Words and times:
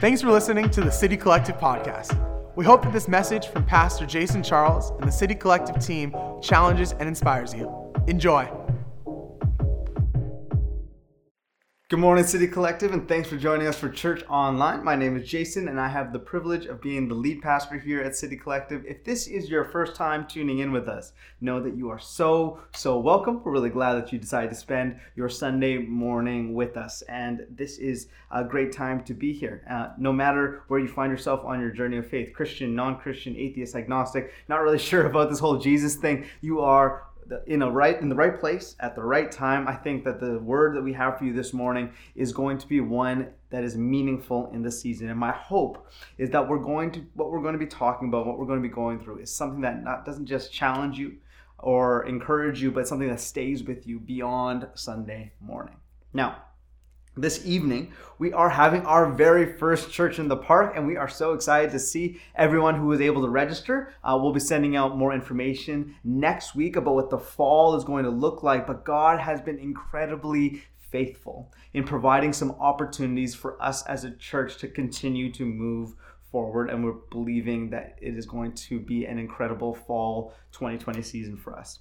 Thanks 0.00 0.22
for 0.22 0.30
listening 0.30 0.70
to 0.70 0.80
the 0.80 0.92
City 0.92 1.16
Collective 1.16 1.56
podcast. 1.56 2.16
We 2.54 2.64
hope 2.64 2.84
that 2.84 2.92
this 2.92 3.08
message 3.08 3.48
from 3.48 3.64
Pastor 3.64 4.06
Jason 4.06 4.44
Charles 4.44 4.90
and 4.90 5.08
the 5.08 5.10
City 5.10 5.34
Collective 5.34 5.84
team 5.84 6.14
challenges 6.40 6.92
and 6.92 7.08
inspires 7.08 7.52
you. 7.52 7.92
Enjoy. 8.06 8.48
Good 11.90 12.00
morning, 12.00 12.26
City 12.26 12.46
Collective, 12.46 12.92
and 12.92 13.08
thanks 13.08 13.30
for 13.30 13.38
joining 13.38 13.66
us 13.66 13.78
for 13.78 13.88
Church 13.88 14.22
Online. 14.28 14.84
My 14.84 14.94
name 14.94 15.16
is 15.16 15.26
Jason, 15.26 15.68
and 15.68 15.80
I 15.80 15.88
have 15.88 16.12
the 16.12 16.18
privilege 16.18 16.66
of 16.66 16.82
being 16.82 17.08
the 17.08 17.14
lead 17.14 17.40
pastor 17.40 17.78
here 17.78 18.02
at 18.02 18.14
City 18.14 18.36
Collective. 18.36 18.84
If 18.86 19.04
this 19.04 19.26
is 19.26 19.48
your 19.48 19.64
first 19.64 19.96
time 19.96 20.26
tuning 20.26 20.58
in 20.58 20.70
with 20.70 20.86
us, 20.86 21.14
know 21.40 21.62
that 21.62 21.78
you 21.78 21.88
are 21.88 21.98
so, 21.98 22.60
so 22.74 22.98
welcome. 22.98 23.42
We're 23.42 23.52
really 23.52 23.70
glad 23.70 23.94
that 23.94 24.12
you 24.12 24.18
decided 24.18 24.50
to 24.50 24.54
spend 24.54 25.00
your 25.16 25.30
Sunday 25.30 25.78
morning 25.78 26.52
with 26.52 26.76
us, 26.76 27.00
and 27.08 27.46
this 27.48 27.78
is 27.78 28.08
a 28.30 28.44
great 28.44 28.70
time 28.70 29.02
to 29.04 29.14
be 29.14 29.32
here. 29.32 29.64
Uh, 29.70 29.94
no 29.96 30.12
matter 30.12 30.64
where 30.68 30.80
you 30.80 30.88
find 30.88 31.10
yourself 31.10 31.42
on 31.42 31.58
your 31.58 31.70
journey 31.70 31.96
of 31.96 32.06
faith 32.06 32.34
Christian, 32.34 32.74
non 32.74 32.98
Christian, 32.98 33.34
atheist, 33.34 33.74
agnostic, 33.74 34.30
not 34.46 34.60
really 34.60 34.78
sure 34.90 35.06
about 35.06 35.30
this 35.30 35.38
whole 35.38 35.56
Jesus 35.56 35.96
thing, 35.96 36.26
you 36.42 36.60
are 36.60 37.04
in 37.46 37.62
a 37.62 37.70
right 37.70 38.00
in 38.00 38.08
the 38.08 38.14
right 38.14 38.38
place 38.38 38.76
at 38.80 38.94
the 38.94 39.02
right 39.02 39.30
time. 39.30 39.68
I 39.68 39.74
think 39.74 40.04
that 40.04 40.20
the 40.20 40.38
word 40.38 40.76
that 40.76 40.82
we 40.82 40.92
have 40.94 41.18
for 41.18 41.24
you 41.24 41.32
this 41.32 41.52
morning 41.52 41.92
is 42.14 42.32
going 42.32 42.58
to 42.58 42.66
be 42.66 42.80
one 42.80 43.28
that 43.50 43.64
is 43.64 43.76
meaningful 43.76 44.50
in 44.52 44.62
this 44.62 44.80
season. 44.80 45.08
And 45.08 45.18
my 45.18 45.32
hope 45.32 45.86
is 46.18 46.30
that 46.30 46.48
we're 46.48 46.58
going 46.58 46.90
to 46.92 47.00
what 47.14 47.30
we're 47.30 47.42
going 47.42 47.54
to 47.54 47.58
be 47.58 47.66
talking 47.66 48.08
about, 48.08 48.26
what 48.26 48.38
we're 48.38 48.46
going 48.46 48.62
to 48.62 48.68
be 48.68 48.74
going 48.74 49.00
through, 49.00 49.18
is 49.18 49.30
something 49.30 49.60
that 49.62 49.82
not 49.82 50.04
doesn't 50.04 50.26
just 50.26 50.52
challenge 50.52 50.98
you 50.98 51.16
or 51.58 52.06
encourage 52.06 52.62
you, 52.62 52.70
but 52.70 52.86
something 52.86 53.08
that 53.08 53.20
stays 53.20 53.64
with 53.64 53.86
you 53.86 53.98
beyond 53.98 54.68
Sunday 54.74 55.32
morning. 55.40 55.76
Now, 56.12 56.44
this 57.20 57.44
evening, 57.44 57.92
we 58.18 58.32
are 58.32 58.50
having 58.50 58.82
our 58.82 59.10
very 59.12 59.58
first 59.58 59.90
church 59.90 60.18
in 60.18 60.28
the 60.28 60.36
park, 60.36 60.72
and 60.76 60.86
we 60.86 60.96
are 60.96 61.08
so 61.08 61.32
excited 61.32 61.70
to 61.72 61.78
see 61.78 62.20
everyone 62.34 62.74
who 62.74 62.86
was 62.86 63.00
able 63.00 63.22
to 63.22 63.28
register. 63.28 63.92
Uh, 64.02 64.18
we'll 64.20 64.32
be 64.32 64.40
sending 64.40 64.76
out 64.76 64.96
more 64.96 65.12
information 65.12 65.94
next 66.04 66.54
week 66.54 66.76
about 66.76 66.94
what 66.94 67.10
the 67.10 67.18
fall 67.18 67.74
is 67.76 67.84
going 67.84 68.04
to 68.04 68.10
look 68.10 68.42
like, 68.42 68.66
but 68.66 68.84
God 68.84 69.20
has 69.20 69.40
been 69.40 69.58
incredibly 69.58 70.62
faithful 70.90 71.52
in 71.74 71.84
providing 71.84 72.32
some 72.32 72.52
opportunities 72.52 73.34
for 73.34 73.60
us 73.62 73.84
as 73.86 74.04
a 74.04 74.16
church 74.16 74.56
to 74.58 74.68
continue 74.68 75.32
to 75.32 75.44
move 75.44 75.94
forward, 76.30 76.70
and 76.70 76.84
we're 76.84 76.92
believing 77.10 77.70
that 77.70 77.98
it 78.00 78.16
is 78.16 78.26
going 78.26 78.52
to 78.52 78.78
be 78.78 79.04
an 79.04 79.18
incredible 79.18 79.74
fall 79.74 80.34
2020 80.52 81.02
season 81.02 81.36
for 81.36 81.56
us. 81.56 81.80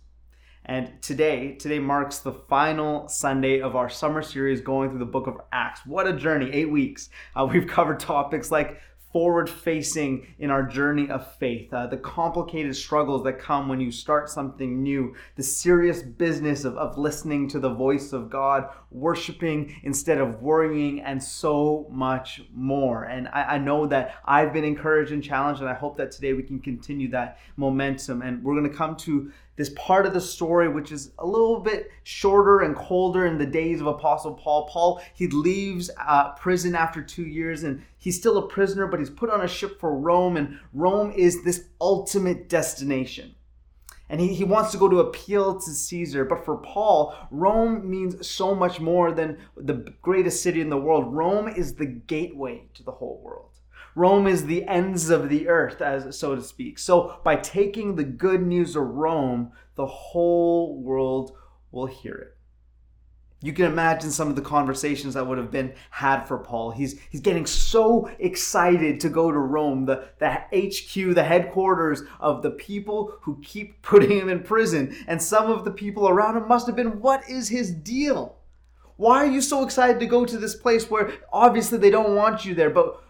And 0.68 1.02
today, 1.02 1.54
today 1.54 1.80
marks 1.80 2.20
the 2.20 2.34
final 2.34 3.08
Sunday 3.08 3.62
of 3.62 3.78
our 3.78 3.88
summer 3.88 4.22
series 4.22 4.60
going 4.60 4.90
through 4.90 5.00
the 5.00 5.06
book 5.06 5.26
of 5.26 5.40
Acts. 5.54 5.86
What 5.86 6.08
a 6.08 6.14
journey, 6.14 6.50
eight 6.52 6.70
weeks. 6.70 7.10
Uh, 7.34 7.48
we've 7.50 7.66
covered 7.66 8.02
topics 8.02 8.52
like 8.52 8.82
forward 9.14 9.50
facing 9.50 10.28
in 10.40 10.52
our 10.52 10.64
journey 10.64 11.10
of 11.10 11.34
faith, 11.38 11.74
uh, 11.74 11.88
the 11.88 11.96
complicated 11.96 12.76
struggles 12.76 13.24
that 13.24 13.40
come 13.40 13.70
when 13.70 13.80
you 13.80 13.90
start 13.90 14.30
something 14.30 14.84
new, 14.84 15.16
the 15.38 15.42
serious 15.42 16.04
business 16.04 16.66
of, 16.66 16.76
of 16.76 16.98
listening 16.98 17.48
to 17.48 17.60
the 17.60 17.70
voice 17.70 18.12
of 18.12 18.30
God, 18.30 18.68
worshiping 18.92 19.74
instead 19.84 20.18
of 20.18 20.42
worrying, 20.42 21.00
and 21.00 21.24
so 21.24 21.88
much 21.90 22.42
more. 22.54 23.06
And 23.06 23.30
I, 23.30 23.44
I 23.44 23.58
know 23.58 23.88
that 23.88 24.16
I've 24.26 24.52
been 24.52 24.66
encouraged 24.66 25.14
and 25.14 25.24
challenged, 25.24 25.62
and 25.62 25.70
I 25.70 25.74
hope 25.74 25.96
that 25.98 26.12
today 26.12 26.34
we 26.34 26.44
can 26.44 26.60
continue 26.60 27.10
that 27.12 27.40
momentum. 27.56 28.22
And 28.22 28.44
we're 28.44 28.60
going 28.60 28.70
to 28.70 28.78
come 28.78 28.98
to 28.98 29.32
this 29.58 29.70
part 29.76 30.06
of 30.06 30.14
the 30.14 30.22
story, 30.22 30.70
which 30.70 30.92
is 30.92 31.12
a 31.20 31.26
little 31.26 31.60
bit 31.60 31.92
shorter 32.04 32.62
and 32.62 32.76
colder 32.76 33.26
in 33.26 33.38
the 33.38 33.46
days 33.46 33.82
of 33.82 33.88
Apostle 33.88 34.36
Paul. 34.36 34.68
Paul, 34.68 35.02
he 35.14 35.28
leaves 35.28 35.90
uh, 36.00 36.32
prison 36.34 36.76
after 36.76 37.02
two 37.02 37.26
years 37.26 37.64
and 37.64 37.84
he's 37.98 38.18
still 38.18 38.38
a 38.38 38.48
prisoner, 38.48 38.88
but 38.88 39.00
he's 39.00 39.10
put 39.10 39.30
on 39.30 39.42
a 39.42 39.48
ship 39.48 39.80
for 39.80 39.98
Rome, 39.98 40.38
and 40.38 40.60
Rome 40.74 41.12
is 41.12 41.44
this 41.44 41.66
ultimate 41.82 42.48
destination. 42.48 43.36
And 44.10 44.22
he, 44.22 44.34
he 44.34 44.44
wants 44.44 44.72
to 44.72 44.78
go 44.78 44.88
to 44.88 45.00
appeal 45.00 45.60
to 45.60 45.70
Caesar. 45.72 46.24
But 46.24 46.46
for 46.46 46.58
Paul, 46.58 47.14
Rome 47.30 47.90
means 47.90 48.26
so 48.26 48.56
much 48.56 48.80
more 48.80 49.12
than 49.12 49.38
the 49.58 49.94
greatest 50.02 50.42
city 50.42 50.62
in 50.62 50.70
the 50.70 50.78
world. 50.78 51.14
Rome 51.14 51.50
is 51.50 51.76
the 51.76 51.86
gateway 51.86 52.64
to 52.76 52.84
the 52.84 52.92
whole 52.92 53.20
world. 53.22 53.57
Rome 53.98 54.28
is 54.28 54.46
the 54.46 54.64
ends 54.66 55.10
of 55.10 55.28
the 55.28 55.48
earth, 55.48 55.82
as 55.82 56.20
so 56.20 56.36
to 56.36 56.42
speak. 56.44 56.78
So 56.78 57.20
by 57.24 57.36
taking 57.36 57.96
the 57.96 58.04
good 58.04 58.46
news 58.46 58.76
of 58.76 58.84
Rome, 58.84 59.52
the 59.74 59.88
whole 59.88 60.80
world 60.80 61.32
will 61.72 61.88
hear 61.88 62.14
it. 62.14 62.38
You 63.42 63.54
can 63.54 63.66
imagine 63.66 64.12
some 64.12 64.30
of 64.30 64.36
the 64.36 64.44
conversations 64.44 65.16
that 65.16 65.26
would 65.26 65.40
have 65.40 65.50
been 65.50 65.74
had 65.90 66.26
for 66.26 66.38
Paul. 66.38 66.70
He's 66.70 67.00
he's 67.10 67.22
getting 67.22 67.48
so 67.48 68.08
excited 68.20 69.00
to 69.00 69.10
go 69.10 69.32
to 69.32 69.40
Rome, 69.40 69.88
the, 69.88 70.10
the 70.20 70.30
HQ, 70.30 71.16
the 71.16 71.24
headquarters 71.24 72.04
of 72.20 72.44
the 72.44 72.52
people 72.52 73.18
who 73.22 73.42
keep 73.44 73.82
putting 73.82 74.20
him 74.20 74.30
in 74.30 74.44
prison. 74.44 74.96
And 75.08 75.20
some 75.20 75.50
of 75.50 75.66
the 75.66 75.72
people 75.72 76.08
around 76.08 76.38
him 76.38 76.48
must 76.48 76.68
have 76.68 76.76
been, 76.76 77.02
what 77.02 77.28
is 77.28 77.50
his 77.50 77.72
deal? 77.72 78.38
Why 78.96 79.24
are 79.24 79.32
you 79.32 79.42
so 79.42 79.64
excited 79.64 80.00
to 80.00 80.06
go 80.06 80.24
to 80.24 80.38
this 80.38 80.56
place 80.56 80.88
where 80.88 81.14
obviously 81.34 81.80
they 81.80 81.92
don't 81.92 82.16
want 82.16 82.46
you 82.46 82.54
there? 82.54 82.72
But 82.72 83.04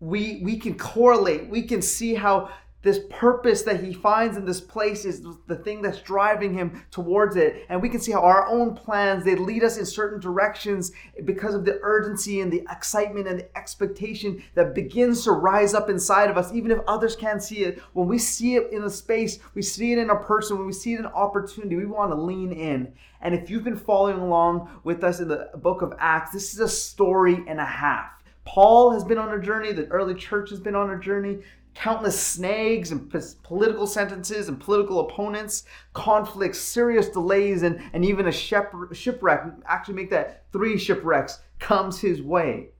we 0.00 0.40
we 0.44 0.58
can 0.58 0.76
correlate 0.76 1.48
we 1.48 1.62
can 1.62 1.80
see 1.80 2.14
how 2.14 2.50
this 2.86 3.00
purpose 3.10 3.62
that 3.62 3.82
he 3.82 3.92
finds 3.92 4.36
in 4.36 4.44
this 4.44 4.60
place 4.60 5.04
is 5.04 5.26
the 5.48 5.56
thing 5.56 5.82
that's 5.82 6.00
driving 6.02 6.54
him 6.54 6.84
towards 6.92 7.34
it. 7.34 7.66
And 7.68 7.82
we 7.82 7.88
can 7.88 8.00
see 8.00 8.12
how 8.12 8.20
our 8.20 8.46
own 8.46 8.76
plans 8.76 9.24
they 9.24 9.34
lead 9.34 9.64
us 9.64 9.76
in 9.76 9.84
certain 9.84 10.20
directions 10.20 10.92
because 11.24 11.56
of 11.56 11.64
the 11.64 11.80
urgency 11.82 12.40
and 12.40 12.52
the 12.52 12.62
excitement 12.70 13.26
and 13.26 13.40
the 13.40 13.58
expectation 13.58 14.40
that 14.54 14.72
begins 14.72 15.24
to 15.24 15.32
rise 15.32 15.74
up 15.74 15.90
inside 15.90 16.30
of 16.30 16.38
us 16.38 16.52
even 16.52 16.70
if 16.70 16.78
others 16.86 17.16
can't 17.16 17.42
see 17.42 17.64
it. 17.64 17.80
When 17.92 18.06
we 18.06 18.18
see 18.18 18.54
it 18.54 18.72
in 18.72 18.84
a 18.84 18.90
space 18.90 19.40
we 19.54 19.62
see 19.62 19.92
it 19.92 19.98
in 19.98 20.10
a 20.10 20.16
person 20.16 20.56
when 20.56 20.66
we 20.66 20.72
see 20.72 20.94
it 20.94 21.00
in 21.00 21.06
an 21.06 21.12
opportunity 21.12 21.74
we 21.74 21.86
want 21.86 22.12
to 22.12 22.16
lean 22.16 22.52
in. 22.52 22.92
And 23.20 23.34
if 23.34 23.50
you've 23.50 23.64
been 23.64 23.76
following 23.76 24.20
along 24.20 24.70
with 24.84 25.02
us 25.02 25.18
in 25.18 25.26
the 25.26 25.50
book 25.56 25.82
of 25.82 25.92
acts 25.98 26.30
this 26.30 26.54
is 26.54 26.60
a 26.60 26.68
story 26.68 27.42
and 27.48 27.58
a 27.58 27.64
half 27.64 28.15
Paul 28.46 28.92
has 28.92 29.04
been 29.04 29.18
on 29.18 29.34
a 29.34 29.42
journey, 29.42 29.72
the 29.72 29.86
early 29.88 30.14
church 30.14 30.50
has 30.50 30.60
been 30.60 30.76
on 30.76 30.90
a 30.90 30.98
journey. 30.98 31.40
Countless 31.74 32.18
snags 32.18 32.90
and 32.90 33.12
political 33.42 33.86
sentences 33.86 34.48
and 34.48 34.58
political 34.58 35.00
opponents, 35.00 35.64
conflicts, 35.92 36.58
serious 36.58 37.10
delays, 37.10 37.62
and, 37.62 37.82
and 37.92 38.02
even 38.02 38.28
a 38.28 38.32
shipwreck. 38.32 39.42
Actually, 39.66 39.94
make 39.94 40.08
that 40.08 40.46
three 40.52 40.78
shipwrecks 40.78 41.40
comes 41.58 42.00
his 42.00 42.22
way. 42.22 42.70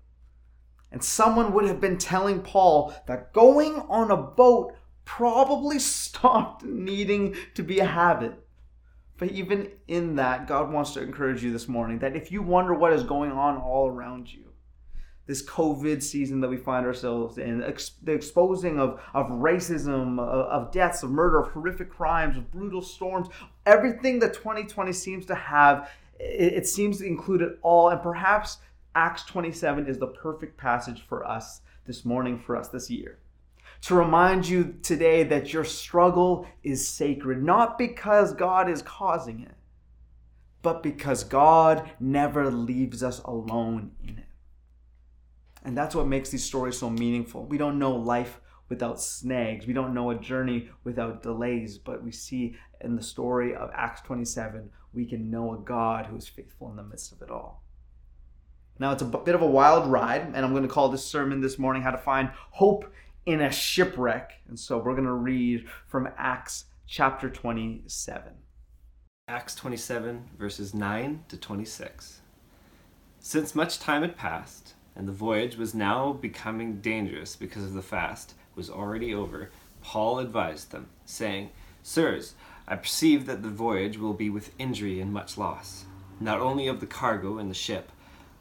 And 0.91 1.05
someone 1.05 1.53
would 1.53 1.67
have 1.67 1.81
been 1.81 1.99
telling 1.99 2.41
Paul 2.41 2.95
that 3.07 3.35
going 3.35 3.75
on 3.91 4.11
a 4.11 4.17
boat 4.17 4.75
probably 5.05 5.79
stopped 5.81 6.65
needing 6.65 7.35
to 7.55 7.63
be 7.63 7.81
a 7.81 7.85
habit. 7.85 8.33
But 9.19 9.33
even 9.33 9.73
in 9.89 10.17
that, 10.17 10.47
God 10.47 10.73
wants 10.73 10.93
to 10.95 11.03
encourage 11.03 11.43
you 11.43 11.53
this 11.53 11.69
morning 11.69 11.99
that 11.99 12.17
if 12.17 12.33
you 12.33 12.41
wonder 12.41 12.73
what 12.73 12.95
is 12.95 13.03
going 13.03 13.33
on 13.33 13.59
all 13.59 13.89
around 13.89 14.33
you, 14.33 14.47
this 15.27 15.45
COVID 15.45 16.03
season 16.03 16.41
that 16.41 16.49
we 16.49 16.57
find 16.57 16.87
ourselves 16.87 17.39
in, 17.39 17.63
ex- 17.63 17.93
the 18.03 18.13
exposing 18.13 18.79
of, 18.79 19.01
of 19.13 19.27
racism, 19.27 20.21
of, 20.21 20.47
of 20.47 20.73
deaths, 20.73 21.03
of 21.03 21.11
murder, 21.11 21.41
of 21.41 21.49
horrific 21.49 21.91
crimes, 21.91 22.37
of 22.37 22.51
brutal 22.51 22.81
storms, 22.81 23.29
everything 23.67 24.21
that 24.21 24.35
2020 24.35 24.93
seems 24.93 25.27
to 25.27 25.35
have, 25.35 25.91
it, 26.21 26.53
it 26.53 26.67
seems 26.67 26.99
to 26.99 27.07
include 27.07 27.43
it 27.43 27.59
all. 27.63 27.89
And 27.89 28.01
perhaps 28.01 28.59
Acts 28.95 29.25
27 29.25 29.87
is 29.87 29.99
the 29.99 30.07
perfect 30.07 30.57
passage 30.57 31.03
for 31.09 31.27
us 31.27 31.61
this 31.87 32.05
morning, 32.05 32.39
for 32.39 32.57
us 32.57 32.69
this 32.69 32.89
year. 32.89 33.19
To 33.83 33.95
remind 33.95 34.49
you 34.49 34.77
today 34.83 35.23
that 35.25 35.53
your 35.53 35.65
struggle 35.65 36.47
is 36.63 36.87
sacred, 36.87 37.43
not 37.43 37.79
because 37.79 38.33
God 38.33 38.71
is 38.71 38.81
causing 38.83 39.41
it, 39.41 39.55
but 40.63 40.83
because 40.83 41.25
God 41.25 41.91
never 42.01 42.51
leaves 42.51 43.03
us 43.03 43.21
alone 43.21 43.93
in 44.03 44.19
it. 44.19 44.26
And 45.67 45.77
that's 45.77 45.97
what 45.97 46.07
makes 46.07 46.31
these 46.31 46.45
stories 46.45 46.79
so 46.79 46.89
meaningful. 46.89 47.45
We 47.45 47.59
don't 47.59 47.81
know 47.81 47.93
life 47.93 48.41
without 48.69 49.03
snags. 49.03 49.67
We 49.67 49.73
don't 49.73 49.95
know 49.95 50.11
a 50.11 50.15
journey 50.15 50.71
without 50.85 51.25
delays, 51.25 51.77
but 51.77 52.05
we 52.05 52.13
see 52.13 52.57
in 52.81 52.95
the 52.95 53.03
story 53.03 53.53
of 53.53 53.71
Acts 53.75 54.01
27, 54.03 54.71
we 54.95 55.05
can 55.05 55.29
know 55.29 55.55
a 55.55 55.59
God 55.59 56.07
who 56.07 56.17
is 56.17 56.29
faithful 56.29 56.71
in 56.71 56.77
the 56.77 56.85
midst 56.85 57.11
of 57.11 57.21
it 57.21 57.33
all. 57.33 57.65
Now, 58.79 58.93
it's 58.93 59.03
a 59.03 59.07
bit 59.07 59.35
of 59.35 59.43
a 59.43 59.47
wild 59.47 59.91
ride, 59.91 60.23
and 60.23 60.37
I'm 60.37 60.53
going 60.53 60.63
to 60.63 60.69
call 60.69 60.89
this 60.89 61.05
sermon 61.05 61.41
this 61.41 61.59
morning 61.59 61.83
How 61.83 61.91
to 61.91 61.99
Find 61.99 62.31
Hope 62.53 62.93
in 63.25 63.41
a 63.41 63.51
Shipwreck. 63.51 64.43
And 64.47 64.57
so 64.57 64.79
we're 64.79 64.93
going 64.93 65.05
to 65.05 65.13
read 65.13 65.67
from 65.89 66.09
Acts 66.17 66.67
chapter 66.87 67.29
27. 67.29 68.35
Acts 69.27 69.57
27, 69.57 70.31
verses 70.39 70.75
9 70.75 71.25
to 71.27 71.37
26. 71.37 72.21
Since 73.19 73.57
much 73.57 73.81
time 73.81 74.03
had 74.03 74.17
passed, 74.17 74.76
and 74.97 75.07
the 75.07 75.13
voyage 75.13 75.57
was 75.57 75.75
now 75.75 76.13
becoming 76.13 76.81
dangerous 76.81 77.37
because 77.37 77.65
of 77.65 77.75
the 77.75 77.83
fast 77.83 78.35
was 78.55 78.71
already 78.71 79.15
over, 79.15 79.51
Paul 79.83 80.19
advised 80.19 80.73
them, 80.73 80.89
saying, 81.05 81.51
Sirs, 81.83 82.35
I 82.67 82.77
perceive 82.77 83.27
that 83.27 83.43
the 83.43 83.51
voyage 83.51 83.99
will 83.99 84.15
be 84.15 84.31
with 84.31 84.55
injury 84.59 85.01
and 85.01 85.13
much 85.13 85.39
loss, 85.39 85.85
not 86.19 86.41
only 86.41 86.67
of 86.67 86.81
the 86.81 86.87
cargo 86.87 87.39
and 87.39 87.51
the 87.51 87.55
ship, 87.55 87.93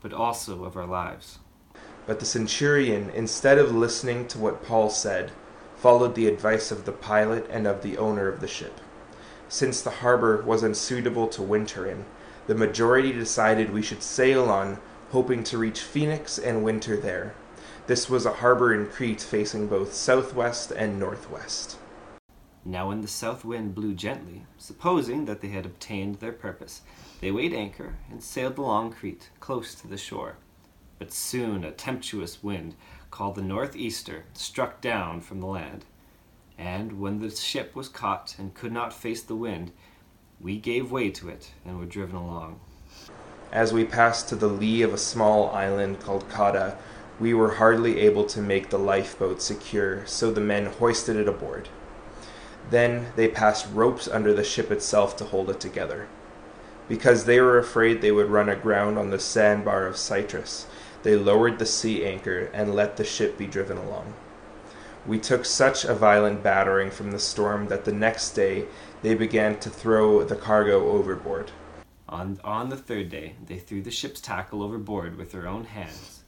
but 0.02 0.14
also 0.14 0.64
of 0.64 0.78
our 0.78 0.88
lives. 0.88 1.40
But 2.08 2.20
the 2.20 2.26
centurion, 2.26 3.10
instead 3.12 3.58
of 3.58 3.76
listening 3.76 4.28
to 4.30 4.40
what 4.40 4.66
Paul 4.66 4.90
said, 4.90 5.32
followed 5.76 6.16
the 6.16 6.28
advice 6.28 6.72
of 6.72 6.86
the 6.86 6.92
pilot 6.92 7.46
and 7.50 7.68
of 7.68 7.84
the 7.84 7.98
owner 7.98 8.28
of 8.28 8.40
the 8.40 8.48
ship. 8.48 8.80
Since 9.50 9.82
the 9.82 9.90
harbor 9.90 10.42
was 10.42 10.64
unsuitable 10.64 11.28
to 11.30 11.42
winter 11.42 11.86
in, 11.86 12.06
the 12.48 12.56
majority 12.56 13.12
decided 13.12 13.74
we 13.74 13.82
should 13.82 14.02
sail 14.02 14.50
on, 14.50 14.80
hoping 15.12 15.44
to 15.46 15.58
reach 15.58 15.82
Phoenix 15.82 16.38
and 16.38 16.64
winter 16.64 16.98
there. 16.98 17.34
This 17.88 18.10
was 18.10 18.26
a 18.26 18.34
harbor 18.34 18.74
in 18.74 18.88
Crete 18.88 19.22
facing 19.22 19.68
both 19.68 19.94
southwest 19.94 20.72
and 20.72 21.00
northwest. 21.00 21.78
Now, 22.68 22.88
when 22.88 23.02
the 23.02 23.08
south 23.08 23.46
wind 23.46 23.76
blew 23.76 23.94
gently, 23.94 24.48
supposing 24.58 25.26
that 25.26 25.42
they 25.42 25.50
had 25.50 25.68
obtained 25.68 26.16
their 26.16 26.32
purpose, 26.32 26.82
they 27.22 27.30
weighed 27.30 27.54
anchor 27.54 27.96
and 28.10 28.24
sailed 28.24 28.58
along 28.58 28.94
Crete, 28.94 29.30
close 29.40 29.76
to 29.76 29.88
the 29.88 29.98
shore. 29.98 30.38
But 30.98 31.14
soon 31.14 31.64
a 31.64 31.72
tempestuous 31.72 32.42
wind, 32.42 32.74
called 33.12 33.36
the 33.36 33.44
northeaster, 33.44 34.26
struck 34.34 34.82
down 34.82 35.22
from 35.22 35.42
the 35.42 35.46
land. 35.46 35.86
And 36.58 37.00
when 37.00 37.20
the 37.20 37.30
ship 37.30 37.76
was 37.76 37.88
caught 37.88 38.36
and 38.40 38.56
could 38.56 38.72
not 38.72 38.94
face 38.94 39.22
the 39.22 39.36
wind, 39.36 39.72
we 40.40 40.58
gave 40.58 40.92
way 40.92 41.12
to 41.12 41.30
it 41.30 41.52
and 41.64 41.78
were 41.78 41.86
driven 41.86 42.16
along. 42.16 42.60
As 43.56 43.72
we 43.72 43.86
passed 43.86 44.28
to 44.28 44.36
the 44.36 44.50
lee 44.50 44.82
of 44.82 44.94
a 44.94 44.98
small 44.98 45.50
island 45.52 46.02
called 46.02 46.28
Cauda, 46.28 46.76
we 47.22 47.34
were 47.34 47.54
hardly 47.54 48.02
able 48.02 48.26
to 48.26 48.42
make 48.42 48.70
the 48.70 48.78
lifeboat 48.78 49.42
secure, 49.42 50.06
so 50.06 50.30
the 50.30 50.42
men 50.42 50.66
hoisted 50.66 51.16
it 51.16 51.30
aboard. 51.30 51.70
Then 52.70 53.14
they 53.16 53.30
passed 53.30 53.68
ropes 53.74 54.10
under 54.10 54.34
the 54.34 54.44
ship 54.44 54.72
itself 54.72 55.16
to 55.16 55.24
hold 55.24 55.50
it 55.50 55.62
together. 55.62 56.08
Because 56.90 57.24
they 57.24 57.40
were 57.40 57.58
afraid 57.58 58.02
they 58.02 58.12
would 58.12 58.30
run 58.30 58.50
aground 58.50 58.98
on 58.98 59.10
the 59.10 59.20
sandbar 59.20 59.88
of 59.88 59.96
Syrtis, 59.96 60.66
they 61.04 61.16
lowered 61.16 61.58
the 61.58 61.66
sea 61.66 62.06
anchor 62.06 62.50
and 62.54 62.76
let 62.76 62.98
the 62.98 63.06
ship 63.06 63.38
be 63.38 63.48
driven 63.48 63.78
along. 63.78 64.16
We 65.08 65.18
took 65.18 65.46
such 65.46 65.86
a 65.86 65.96
violent 65.96 66.44
battering 66.44 66.92
from 66.92 67.12
the 67.12 67.20
storm 67.20 67.70
that 67.70 67.86
the 67.86 67.94
next 67.94 68.32
day 68.32 68.66
they 69.02 69.16
began 69.16 69.58
to 69.60 69.70
throw 69.70 70.26
the 70.26 70.36
cargo 70.36 70.90
overboard. 70.90 71.52
On, 72.08 72.40
on 72.44 72.70
the 72.70 72.78
third 72.78 73.10
day, 73.10 73.36
they 73.46 73.58
threw 73.58 73.82
the 73.82 73.92
ship's 73.92 74.22
tackle 74.22 74.62
overboard 74.62 75.18
with 75.18 75.32
their 75.32 75.48
own 75.48 75.66
hands. 75.66 76.24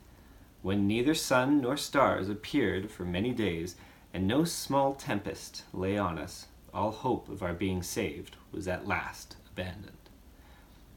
When 0.62 0.88
neither 0.88 1.13
sun 1.13 1.62
nor 1.62 1.77
stars 1.77 2.29
appeared 2.29 2.89
for 2.89 3.06
many 3.06 3.31
days, 3.31 3.75
and 4.13 4.27
no 4.27 4.44
small 4.44 4.95
tempest 4.95 5.63
lay 5.74 5.97
on 5.97 6.18
us, 6.18 6.47
all 6.74 6.91
hope 6.91 7.29
of 7.29 7.44
our 7.44 7.53
being 7.53 7.83
saved 7.83 8.35
was 8.51 8.68
at 8.68 8.88
last 8.88 9.35
abandoned. 9.51 9.94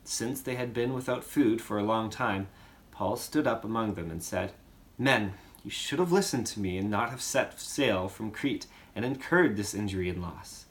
Since 0.04 0.40
they 0.40 0.56
had 0.56 0.72
been 0.72 0.94
without 0.94 1.24
food 1.24 1.60
for 1.60 1.78
a 1.78 1.84
long 1.84 2.08
time, 2.08 2.48
Paul 2.90 3.16
stood 3.16 3.46
up 3.46 3.64
among 3.64 3.94
them 3.94 4.10
and 4.10 4.22
said, 4.22 4.52
Men, 4.98 5.34
you 5.62 5.70
should 5.70 5.98
have 5.98 6.12
listened 6.12 6.46
to 6.48 6.60
me 6.60 6.78
and 6.78 6.90
not 6.90 7.10
have 7.10 7.22
set 7.22 7.60
sail 7.60 8.08
from 8.08 8.30
Crete 8.30 8.66
and 8.96 9.04
incurred 9.04 9.56
this 9.56 9.74
injury 9.74 10.08
and 10.08 10.22
loss. 10.22 10.66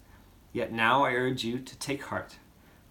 Yet 0.51 0.71
now 0.71 1.05
I 1.05 1.13
urge 1.13 1.43
you 1.43 1.59
to 1.59 1.77
take 1.77 2.03
heart, 2.03 2.35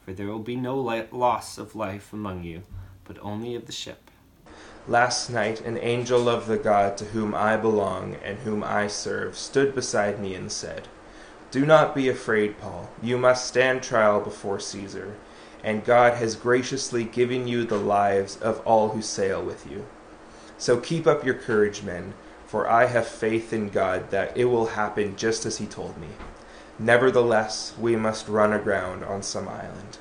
for 0.09 0.15
there 0.15 0.29
will 0.29 0.39
be 0.39 0.57
no 0.57 0.75
loss 1.13 1.59
of 1.59 1.77
life 1.77 2.15
among 2.15 2.43
you, 2.43 2.63
but 3.05 3.19
only 3.21 3.55
of 3.55 3.67
the 3.67 3.73
ship. 3.73 4.11
Last 4.87 5.29
night, 5.29 5.61
an 5.61 5.77
angel 5.77 6.31
of 6.31 6.47
the 6.47 6.57
God 6.57 6.97
to 6.97 7.05
whom 7.05 7.35
I 7.35 7.59
belong 7.59 8.17
and 8.25 8.39
whom 8.39 8.65
I 8.65 8.87
serve 8.87 9.37
stood 9.37 9.75
beside 9.75 10.19
me 10.19 10.35
and 10.35 10.51
said, 10.51 10.89
Do 11.51 11.67
not 11.67 11.95
be 11.95 12.09
afraid, 12.09 12.59
Paul. 12.59 12.89
You 13.03 13.19
must 13.19 13.47
stand 13.47 13.83
trial 13.83 14.23
before 14.23 14.59
Caesar, 14.59 15.15
and 15.63 15.85
God 15.85 16.15
has 16.15 16.37
graciously 16.37 17.05
given 17.05 17.47
you 17.47 17.65
the 17.65 17.77
lives 17.77 18.39
of 18.39 18.67
all 18.67 18.89
who 18.89 19.03
sail 19.03 19.43
with 19.43 19.71
you. 19.71 19.85
So 20.57 20.79
keep 20.81 21.07
up 21.07 21.23
your 21.23 21.35
courage, 21.35 21.83
men, 21.83 22.15
for 22.47 22.67
I 22.67 22.87
have 22.87 23.07
faith 23.07 23.53
in 23.53 23.69
God 23.69 24.11
that 24.11 24.35
it 24.39 24.47
will 24.47 24.69
happen 24.69 25.17
just 25.17 25.45
as 25.45 25.59
He 25.59 25.67
told 25.67 25.99
me. 25.99 26.09
Nevertheless, 26.79 27.75
we 27.81 27.97
must 27.97 28.29
run 28.29 28.53
aground 28.53 29.03
on 29.03 29.23
some 29.23 29.49
island. 29.49 29.99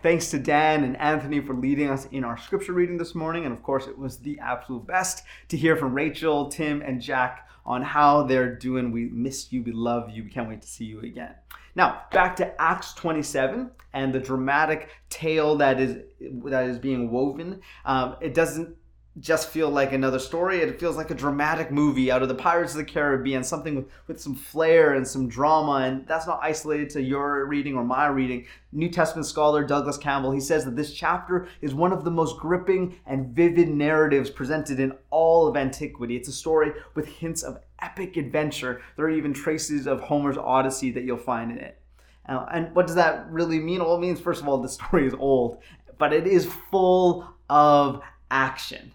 Thanks 0.00 0.30
to 0.30 0.38
Dan 0.38 0.84
and 0.84 0.96
Anthony 0.98 1.40
for 1.40 1.54
leading 1.54 1.90
us 1.90 2.06
in 2.12 2.22
our 2.22 2.36
scripture 2.36 2.72
reading 2.72 2.96
this 2.96 3.14
morning. 3.14 3.44
And 3.44 3.52
of 3.52 3.62
course, 3.62 3.88
it 3.88 3.98
was 3.98 4.18
the 4.18 4.38
absolute 4.38 4.86
best 4.86 5.24
to 5.48 5.56
hear 5.56 5.76
from 5.76 5.94
Rachel, 5.94 6.48
Tim, 6.48 6.80
and 6.80 7.00
Jack 7.00 7.48
on 7.66 7.82
how 7.82 8.22
they're 8.22 8.54
doing. 8.54 8.92
We 8.92 9.06
miss 9.06 9.52
you, 9.52 9.62
we 9.62 9.72
love 9.72 10.10
you, 10.10 10.22
we 10.22 10.30
can't 10.30 10.48
wait 10.48 10.62
to 10.62 10.68
see 10.68 10.84
you 10.84 11.00
again. 11.00 11.34
Now, 11.74 12.02
back 12.12 12.36
to 12.36 12.60
Acts 12.60 12.94
27 12.94 13.70
and 13.94 14.12
the 14.12 14.20
dramatic 14.20 14.90
tale 15.08 15.56
that 15.56 15.80
is 15.80 15.98
that 16.44 16.68
is 16.68 16.78
being 16.78 17.10
woven. 17.10 17.60
Um, 17.84 18.16
it 18.20 18.34
doesn't 18.34 18.76
just 19.20 19.50
feel 19.50 19.68
like 19.68 19.92
another 19.92 20.18
story. 20.18 20.60
It 20.60 20.80
feels 20.80 20.96
like 20.96 21.10
a 21.10 21.14
dramatic 21.14 21.70
movie 21.70 22.10
out 22.10 22.22
of 22.22 22.28
the 22.28 22.34
Pirates 22.34 22.72
of 22.72 22.78
the 22.78 22.84
Caribbean, 22.84 23.44
something 23.44 23.76
with, 23.76 23.84
with 24.06 24.20
some 24.20 24.34
flair 24.34 24.94
and 24.94 25.06
some 25.06 25.28
drama. 25.28 25.86
And 25.86 26.06
that's 26.06 26.26
not 26.26 26.40
isolated 26.42 26.88
to 26.90 27.02
your 27.02 27.44
reading 27.44 27.76
or 27.76 27.84
my 27.84 28.06
reading. 28.06 28.46
New 28.72 28.88
Testament 28.88 29.26
scholar 29.26 29.64
Douglas 29.64 29.98
Campbell, 29.98 30.32
he 30.32 30.40
says 30.40 30.64
that 30.64 30.76
this 30.76 30.94
chapter 30.94 31.46
is 31.60 31.74
one 31.74 31.92
of 31.92 32.04
the 32.04 32.10
most 32.10 32.38
gripping 32.38 32.98
and 33.04 33.36
vivid 33.36 33.68
narratives 33.68 34.30
presented 34.30 34.80
in 34.80 34.94
all 35.10 35.46
of 35.46 35.58
antiquity. 35.58 36.16
It's 36.16 36.28
a 36.28 36.32
story 36.32 36.72
with 36.94 37.06
hints 37.06 37.42
of 37.42 37.58
epic 37.82 38.16
adventure. 38.16 38.80
There 38.96 39.04
are 39.04 39.10
even 39.10 39.34
traces 39.34 39.86
of 39.86 40.00
Homer's 40.00 40.38
Odyssey 40.38 40.90
that 40.92 41.04
you'll 41.04 41.18
find 41.18 41.52
in 41.52 41.58
it. 41.58 41.78
And 42.24 42.74
what 42.74 42.86
does 42.86 42.96
that 42.96 43.26
really 43.30 43.58
mean? 43.58 43.80
Well, 43.80 43.96
it 43.96 44.00
means, 44.00 44.20
first 44.20 44.40
of 44.40 44.48
all, 44.48 44.58
the 44.58 44.68
story 44.68 45.06
is 45.06 45.14
old, 45.18 45.58
but 45.98 46.14
it 46.14 46.26
is 46.26 46.46
full 46.70 47.28
of 47.50 48.00
action. 48.30 48.92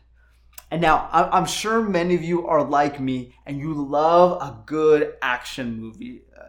And 0.70 0.82
now, 0.82 1.08
I'm 1.14 1.46
sure 1.46 1.82
many 1.82 2.14
of 2.16 2.24
you 2.24 2.46
are 2.46 2.62
like 2.62 3.00
me 3.00 3.34
and 3.46 3.58
you 3.58 3.74
love 3.74 4.42
a 4.42 4.58
good 4.66 5.14
action 5.22 5.80
movie. 5.80 6.24
Uh, 6.38 6.48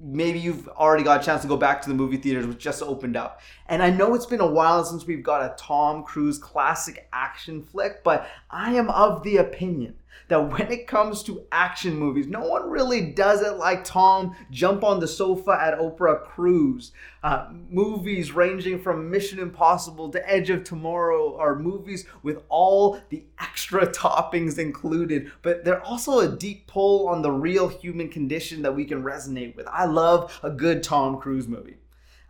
maybe 0.00 0.38
you've 0.38 0.68
already 0.68 1.04
got 1.04 1.20
a 1.20 1.24
chance 1.24 1.42
to 1.42 1.48
go 1.48 1.56
back 1.58 1.82
to 1.82 1.88
the 1.90 1.94
movie 1.94 2.16
theaters, 2.16 2.46
which 2.46 2.58
just 2.58 2.82
opened 2.82 3.14
up. 3.14 3.42
And 3.66 3.82
I 3.82 3.90
know 3.90 4.14
it's 4.14 4.24
been 4.24 4.40
a 4.40 4.46
while 4.46 4.84
since 4.84 5.06
we've 5.06 5.22
got 5.22 5.42
a 5.42 5.54
Tom 5.58 6.02
Cruise 6.02 6.38
classic 6.38 7.08
action 7.12 7.62
flick, 7.62 8.02
but 8.02 8.26
I 8.50 8.72
am 8.72 8.88
of 8.88 9.22
the 9.22 9.36
opinion 9.36 9.96
that 10.28 10.50
when 10.50 10.70
it 10.72 10.86
comes 10.86 11.22
to 11.22 11.44
action 11.52 11.96
movies, 11.96 12.26
no 12.26 12.40
one 12.40 12.68
really 12.68 13.12
does 13.12 13.42
it 13.42 13.56
like 13.56 13.84
Tom 13.84 14.36
jump 14.50 14.82
on 14.82 15.00
the 15.00 15.08
sofa 15.08 15.58
at 15.60 15.78
Oprah 15.78 16.24
Cruise. 16.24 16.92
Uh, 17.22 17.48
movies 17.70 18.32
ranging 18.32 18.80
from 18.80 19.10
Mission 19.10 19.38
Impossible 19.38 20.10
to 20.10 20.30
Edge 20.30 20.50
of 20.50 20.64
Tomorrow 20.64 21.36
are 21.38 21.56
movies 21.56 22.06
with 22.22 22.42
all 22.48 23.00
the 23.08 23.24
extra 23.40 23.86
toppings 23.86 24.58
included, 24.58 25.30
but 25.42 25.64
they're 25.64 25.82
also 25.82 26.20
a 26.20 26.36
deep 26.36 26.66
pull 26.66 27.08
on 27.08 27.22
the 27.22 27.30
real 27.30 27.68
human 27.68 28.08
condition 28.08 28.62
that 28.62 28.74
we 28.74 28.84
can 28.84 29.02
resonate 29.02 29.56
with. 29.56 29.66
I 29.68 29.86
love 29.86 30.38
a 30.42 30.50
good 30.50 30.82
Tom 30.82 31.20
Cruise 31.20 31.48
movie. 31.48 31.76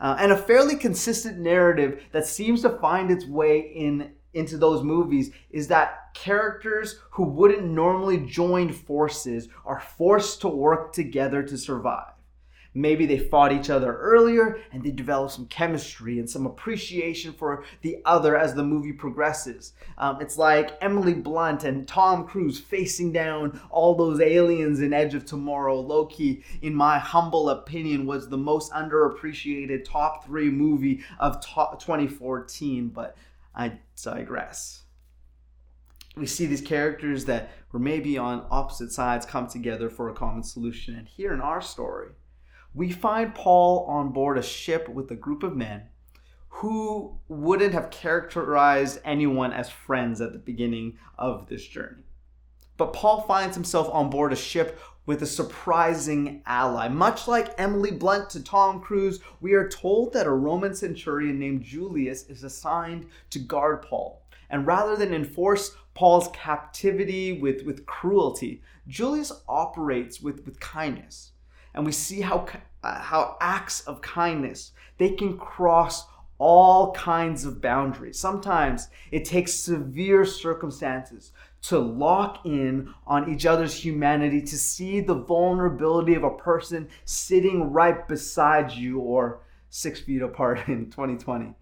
Uh, 0.01 0.17
and 0.21 0.31
a 0.31 0.37
fairly 0.37 0.77
consistent 0.77 1.39
narrative 1.39 2.05
that 2.13 2.25
seems 2.25 2.63
to 2.63 2.71
find 2.71 3.11
its 3.11 3.27
way 3.27 3.59
in 3.59 4.13
into 4.35 4.57
those 4.57 4.83
movies 4.83 5.31
is 5.51 5.69
that 5.69 6.15
characters 6.15 6.99
who 7.11 7.25
wouldn't 7.25 7.65
normally 7.65 8.19
join 8.19 8.73
forces 8.73 9.49
are 9.65 9.81
forced 9.81 10.41
to 10.43 10.49
work 10.49 10.93
together 10.93 11.43
to 11.43 11.57
survive. 11.57 12.13
Maybe 12.75 13.07
they 13.07 13.19
fought 13.19 13.53
each 13.53 13.71
other 13.71 13.97
earlier 13.97 14.59
and 14.71 14.85
they 14.85 14.91
develop 14.91 15.31
some 15.31 15.47
chemistry 15.47 16.19
and 16.19 16.29
some 16.29 16.47
appreciation 16.47 17.33
for 17.33 17.65
the 17.81 17.97
other 18.05 18.37
as 18.37 18.55
the 18.55 18.63
movie 18.63 18.93
progresses. 18.93 19.73
Um, 19.97 20.21
it's 20.21 20.37
like 20.37 20.77
Emily 20.81 21.15
Blunt 21.15 21.65
and 21.65 21.89
Tom 21.89 22.27
Cruise 22.27 22.61
facing 22.61 23.11
down 23.11 23.61
all 23.71 23.95
those 23.95 24.21
aliens 24.21 24.81
in 24.81 24.93
Edge 24.93 25.15
of 25.15 25.25
Tomorrow. 25.25 25.81
Low-key, 25.81 26.45
in 26.63 26.75
my 26.75 26.99
humble 26.99 27.51
opinion, 27.51 28.07
was 28.07 28.29
the 28.29 28.37
most 28.37 28.71
underappreciated 28.73 29.85
top 29.85 30.25
three 30.25 30.51
movie 30.51 31.03
of 31.19 31.41
2014, 31.41 32.89
but 32.89 33.17
I 33.59 33.81
digress. 34.01 34.85
We 36.17 36.27
see 36.27 36.47
these 36.47 36.63
characters 36.63 37.25
that 37.27 37.51
were 37.73 37.79
maybe 37.79 38.17
on 38.17 38.47
opposite 38.51 38.93
sides 38.93 39.27
come 39.27 39.49
together 39.49 39.91
for 39.91 40.09
a 40.09 40.15
common 40.15 40.43
solution. 40.43 40.95
And 40.95 41.07
here 41.07 41.35
in 41.35 41.41
our 41.41 41.61
story, 41.61 42.13
we 42.73 42.91
find 42.91 43.35
Paul 43.35 43.85
on 43.87 44.13
board 44.13 44.39
a 44.39 44.43
ship 44.43 44.89
with 44.89 45.11
a 45.11 45.17
group 45.17 45.43
of 45.43 45.57
men 45.57 45.89
who 46.49 47.19
wouldn't 47.29 47.75
have 47.75 47.91
characterized 47.91 49.01
anyone 49.05 49.53
as 49.53 49.69
friends 49.69 50.21
at 50.21 50.33
the 50.33 50.39
beginning 50.39 50.97
of 51.19 51.49
this 51.49 51.67
journey. 51.67 52.05
But 52.77 52.93
Paul 52.93 53.23
finds 53.23 53.57
himself 53.57 53.89
on 53.93 54.09
board 54.09 54.33
a 54.33 54.37
ship 54.37 54.81
with 55.09 55.23
a 55.23 55.27
surprising 55.27 56.43
ally. 56.45 56.87
Much 56.87 57.27
like 57.27 57.55
Emily 57.57 57.91
Blunt 57.91 58.29
to 58.29 58.45
Tom 58.45 58.79
Cruise, 58.79 59.21
we 59.41 59.55
are 59.55 59.67
told 59.67 60.13
that 60.13 60.27
a 60.27 60.31
Roman 60.31 60.75
centurion 60.75 61.39
named 61.39 61.63
Julius 61.63 62.27
is 62.29 62.45
assigned 62.45 63.07
to 63.31 63.39
guard 63.39 63.81
Paul. 63.81 64.21
And 64.51 64.67
rather 64.67 64.97
than 64.97 65.15
enforce 65.15 65.75
Paul's 65.95 66.29
captivity 66.35 67.33
with, 67.41 67.63
with 67.65 67.87
cruelty, 67.87 68.61
Julius 68.87 69.33
operates 69.49 70.21
with, 70.21 70.45
with 70.45 70.61
kindness. 70.61 71.33
And 71.73 71.87
we 71.87 71.93
see 71.93 72.21
how, 72.21 72.47
uh, 72.83 73.01
how 73.01 73.39
acts 73.41 73.81
of 73.81 74.03
kindness, 74.03 74.73
they 74.99 75.13
can 75.13 75.39
cross 75.39 76.05
all 76.39 76.93
kinds 76.93 77.45
of 77.45 77.61
boundaries. 77.61 78.19
Sometimes 78.19 78.89
it 79.11 79.25
takes 79.25 79.53
severe 79.53 80.25
circumstances 80.25 81.33
to 81.61 81.79
lock 81.79 82.47
in 82.47 82.95
on 83.07 83.33
each 83.33 83.45
other's 83.45 83.75
humanity, 83.75 84.41
to 84.43 84.57
see 84.57 85.01
the 85.01 85.15
vulnerability 85.15 86.15
of 86.15 86.23
a 86.23 86.31
person 86.31 86.89
sitting 87.05 87.73
right 87.73 88.07
beside 88.07 88.71
you 88.73 89.01
or 89.01 89.41
six 89.69 90.01
feet 90.01 90.23
apart 90.23 90.69
in 90.69 90.91
2020. 90.91 91.55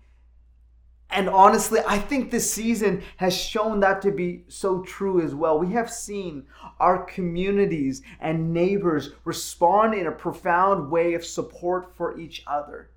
And 1.08 1.28
honestly, 1.28 1.80
I 1.86 1.98
think 1.98 2.30
this 2.30 2.50
season 2.50 3.02
has 3.16 3.34
shown 3.34 3.80
that 3.80 4.02
to 4.02 4.10
be 4.10 4.44
so 4.48 4.82
true 4.82 5.22
as 5.22 5.34
well. 5.34 5.58
We 5.58 5.72
have 5.72 5.90
seen 5.90 6.46
our 6.80 7.04
communities 7.04 8.02
and 8.20 8.52
neighbors 8.52 9.12
respond 9.24 9.94
in 9.94 10.08
a 10.08 10.12
profound 10.12 10.90
way 10.90 11.14
of 11.14 11.24
support 11.24 11.96
for 11.96 12.18
each 12.18 12.42
other. 12.46 12.90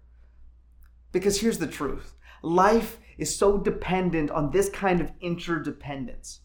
Because 1.12 1.42
here's 1.42 1.60
the 1.60 1.68
truth 1.68 2.16
life 2.42 3.00
is 3.18 3.36
so 3.36 3.58
dependent 3.58 4.32
on 4.32 4.52
this 4.52 4.70
kind 4.70 5.02
of 5.02 5.12
interdependence 5.20 6.42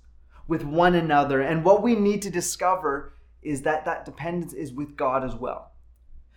with 0.48 0.64
one 0.64 0.94
another. 0.94 1.40
And 1.40 1.64
what 1.64 1.82
we 1.82 1.94
need 1.94 2.22
to 2.22 2.30
discover 2.30 3.14
is 3.42 3.62
that 3.62 3.84
that 3.84 4.04
dependence 4.04 4.52
is 4.52 4.72
with 4.72 4.96
God 4.96 5.24
as 5.24 5.34
well. 5.34 5.72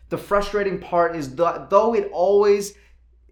The 0.09 0.17
frustrating 0.17 0.79
part 0.79 1.15
is 1.15 1.35
that 1.35 1.69
though 1.69 1.93
it 1.93 2.09
always 2.13 2.73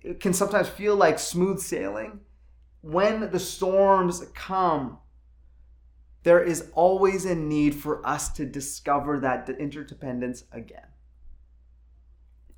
it 0.01 0.19
can 0.19 0.33
sometimes 0.33 0.67
feel 0.67 0.95
like 0.95 1.17
smooth 1.17 1.59
sailing, 1.59 2.19
when 2.81 3.31
the 3.31 3.39
storms 3.39 4.23
come, 4.35 4.99
there 6.23 6.43
is 6.43 6.69
always 6.73 7.25
a 7.25 7.33
need 7.33 7.73
for 7.73 8.05
us 8.05 8.29
to 8.33 8.45
discover 8.45 9.19
that 9.19 9.49
interdependence 9.49 10.43
again. 10.51 10.87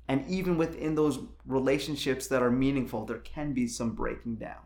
And 0.08 0.26
even 0.26 0.56
within 0.56 0.94
those 0.94 1.20
relationships 1.44 2.26
that 2.28 2.42
are 2.42 2.50
meaningful, 2.50 3.04
there 3.04 3.18
can 3.18 3.52
be 3.52 3.66
some 3.66 3.90
breaking 3.94 4.36
down. 4.36 4.62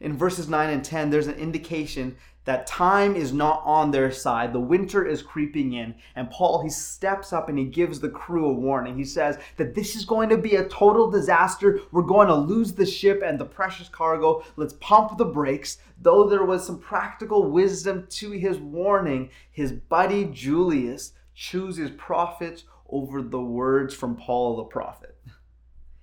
In 0.00 0.16
verses 0.16 0.48
9 0.48 0.70
and 0.70 0.82
10, 0.82 1.10
there's 1.10 1.26
an 1.26 1.34
indication 1.34 2.16
that 2.44 2.66
time 2.66 3.14
is 3.14 3.34
not 3.34 3.62
on 3.66 3.90
their 3.90 4.10
side. 4.10 4.54
The 4.54 4.60
winter 4.60 5.06
is 5.06 5.20
creeping 5.20 5.74
in. 5.74 5.94
And 6.16 6.30
Paul, 6.30 6.62
he 6.62 6.70
steps 6.70 7.34
up 7.34 7.50
and 7.50 7.58
he 7.58 7.66
gives 7.66 8.00
the 8.00 8.08
crew 8.08 8.46
a 8.46 8.52
warning. 8.52 8.96
He 8.96 9.04
says 9.04 9.38
that 9.58 9.74
this 9.74 9.94
is 9.94 10.06
going 10.06 10.30
to 10.30 10.38
be 10.38 10.56
a 10.56 10.68
total 10.68 11.10
disaster. 11.10 11.80
We're 11.92 12.02
going 12.02 12.28
to 12.28 12.34
lose 12.34 12.72
the 12.72 12.86
ship 12.86 13.22
and 13.22 13.38
the 13.38 13.44
precious 13.44 13.90
cargo. 13.90 14.42
Let's 14.56 14.72
pump 14.80 15.18
the 15.18 15.26
brakes. 15.26 15.78
Though 16.00 16.26
there 16.26 16.46
was 16.46 16.64
some 16.64 16.78
practical 16.78 17.50
wisdom 17.50 18.06
to 18.08 18.30
his 18.30 18.56
warning, 18.56 19.28
his 19.50 19.72
buddy 19.72 20.24
Julius 20.24 21.12
chooses 21.34 21.90
profits 21.98 22.64
over 22.90 23.22
the 23.22 23.40
words 23.40 23.94
from 23.94 24.16
Paul 24.16 24.56
the 24.56 24.64
prophet. 24.64 25.16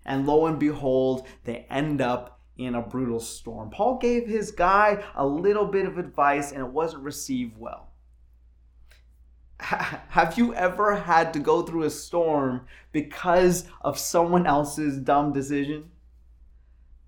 And 0.06 0.26
lo 0.26 0.46
and 0.46 0.58
behold, 0.58 1.28
they 1.44 1.66
end 1.70 2.02
up 2.02 2.40
in 2.58 2.76
a 2.76 2.82
brutal 2.82 3.20
storm. 3.20 3.70
Paul 3.70 3.98
gave 3.98 4.28
his 4.28 4.52
guy 4.52 5.04
a 5.16 5.26
little 5.26 5.66
bit 5.66 5.86
of 5.86 5.98
advice 5.98 6.52
and 6.52 6.62
it 6.62 6.72
wasn't 6.72 7.04
received 7.04 7.58
well. 7.58 7.92
Have 9.60 10.38
you 10.38 10.54
ever 10.54 10.96
had 10.96 11.34
to 11.34 11.40
go 11.40 11.64
through 11.64 11.84
a 11.84 11.90
storm 11.90 12.68
because 12.92 13.66
of 13.82 13.98
someone 13.98 14.46
else's 14.46 14.98
dumb 14.98 15.34
decision? 15.34 15.92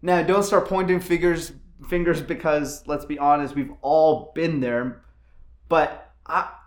Now, 0.01 0.23
don't 0.23 0.43
start 0.43 0.67
pointing 0.67 0.99
fingers 0.99 1.53
fingers 1.87 2.21
because 2.21 2.85
let's 2.87 3.05
be 3.05 3.17
honest, 3.17 3.55
we've 3.55 3.73
all 3.81 4.31
been 4.35 4.59
there. 4.59 5.03
But 5.69 6.08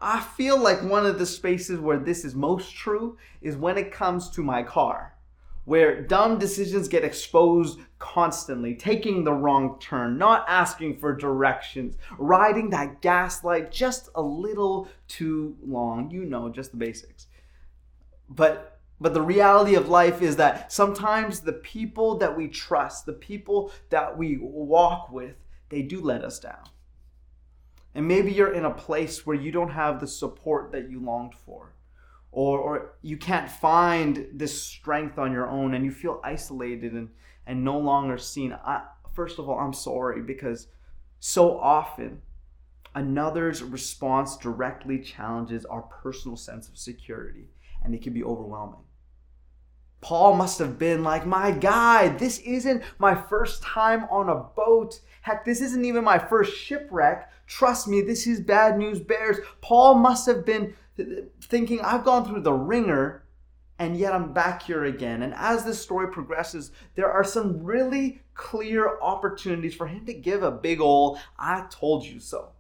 I, 0.00 0.20
feel 0.20 0.58
like 0.58 0.82
one 0.82 1.06
of 1.06 1.18
the 1.18 1.26
spaces 1.26 1.78
where 1.78 1.98
this 1.98 2.24
is 2.24 2.34
most 2.34 2.74
true 2.74 3.16
is 3.40 3.56
when 3.56 3.78
it 3.78 3.92
comes 3.92 4.28
to 4.30 4.42
my 4.42 4.62
car 4.62 5.14
where 5.64 6.02
dumb 6.02 6.38
decisions 6.38 6.88
get 6.88 7.04
exposed 7.04 7.78
constantly, 7.98 8.74
taking 8.74 9.22
the 9.22 9.32
wrong 9.32 9.78
turn, 9.78 10.18
not 10.18 10.44
asking 10.48 10.96
for 10.96 11.14
directions, 11.14 11.96
riding 12.18 12.70
that 12.70 13.00
gaslight 13.00 13.70
just 13.70 14.08
a 14.16 14.22
little 14.22 14.88
too 15.06 15.56
long. 15.64 16.10
You 16.10 16.24
know, 16.24 16.48
just 16.48 16.72
the 16.72 16.76
basics. 16.76 17.28
But 18.28 18.80
but 19.00 19.14
the 19.14 19.22
reality 19.22 19.74
of 19.74 19.88
life 19.88 20.22
is 20.22 20.36
that 20.36 20.72
sometimes 20.72 21.40
the 21.40 21.52
people 21.52 22.18
that 22.18 22.36
we 22.36 22.48
trust, 22.48 23.06
the 23.06 23.12
people 23.12 23.72
that 23.90 24.16
we 24.16 24.38
walk 24.38 25.10
with, 25.10 25.34
they 25.70 25.82
do 25.82 26.00
let 26.00 26.24
us 26.24 26.38
down. 26.38 26.68
And 27.94 28.08
maybe 28.08 28.32
you're 28.32 28.54
in 28.54 28.64
a 28.64 28.70
place 28.70 29.26
where 29.26 29.36
you 29.36 29.52
don't 29.52 29.70
have 29.70 30.00
the 30.00 30.06
support 30.06 30.72
that 30.72 30.90
you 30.90 31.00
longed 31.00 31.34
for 31.34 31.74
or, 32.32 32.58
or 32.58 32.94
you 33.02 33.18
can't 33.18 33.50
find 33.50 34.26
this 34.32 34.60
strength 34.60 35.18
on 35.18 35.32
your 35.32 35.48
own 35.48 35.74
and 35.74 35.84
you 35.84 35.92
feel 35.92 36.20
isolated 36.24 36.94
and, 36.94 37.10
and 37.46 37.62
no 37.62 37.78
longer 37.78 38.16
seen. 38.16 38.52
I, 38.52 38.82
first 39.12 39.38
of 39.38 39.48
all, 39.48 39.58
I'm 39.58 39.74
sorry 39.74 40.22
because 40.22 40.68
so 41.20 41.58
often 41.60 42.22
another's 42.94 43.62
response 43.62 44.36
directly 44.36 44.98
challenges 44.98 45.66
our 45.66 45.82
personal 45.82 46.36
sense 46.36 46.68
of 46.68 46.78
security 46.78 47.48
and 47.84 47.94
it 47.94 48.02
can 48.02 48.14
be 48.14 48.24
overwhelming. 48.24 48.80
Paul 50.02 50.34
must 50.34 50.58
have 50.58 50.78
been 50.78 51.02
like, 51.02 51.24
My 51.24 51.50
guy, 51.50 52.08
this 52.08 52.40
isn't 52.40 52.82
my 52.98 53.14
first 53.14 53.62
time 53.62 54.04
on 54.10 54.28
a 54.28 54.34
boat. 54.34 55.00
Heck, 55.22 55.44
this 55.44 55.62
isn't 55.62 55.84
even 55.84 56.04
my 56.04 56.18
first 56.18 56.54
shipwreck. 56.54 57.30
Trust 57.46 57.88
me, 57.88 58.02
this 58.02 58.26
is 58.26 58.40
bad 58.40 58.76
news 58.76 59.00
bears. 59.00 59.38
Paul 59.62 59.94
must 59.94 60.26
have 60.26 60.44
been 60.44 60.74
thinking, 61.40 61.80
I've 61.80 62.04
gone 62.04 62.26
through 62.26 62.42
the 62.42 62.52
ringer 62.52 63.22
and 63.78 63.96
yet 63.96 64.12
I'm 64.12 64.32
back 64.32 64.62
here 64.62 64.84
again. 64.84 65.22
And 65.22 65.34
as 65.34 65.64
this 65.64 65.80
story 65.80 66.08
progresses, 66.08 66.72
there 66.94 67.10
are 67.10 67.24
some 67.24 67.62
really 67.62 68.22
clear 68.34 68.98
opportunities 69.00 69.74
for 69.74 69.86
him 69.86 70.06
to 70.06 70.14
give 70.14 70.42
a 70.42 70.50
big 70.50 70.80
ol' 70.80 71.18
I 71.38 71.66
told 71.70 72.04
you 72.04 72.20
so. 72.20 72.50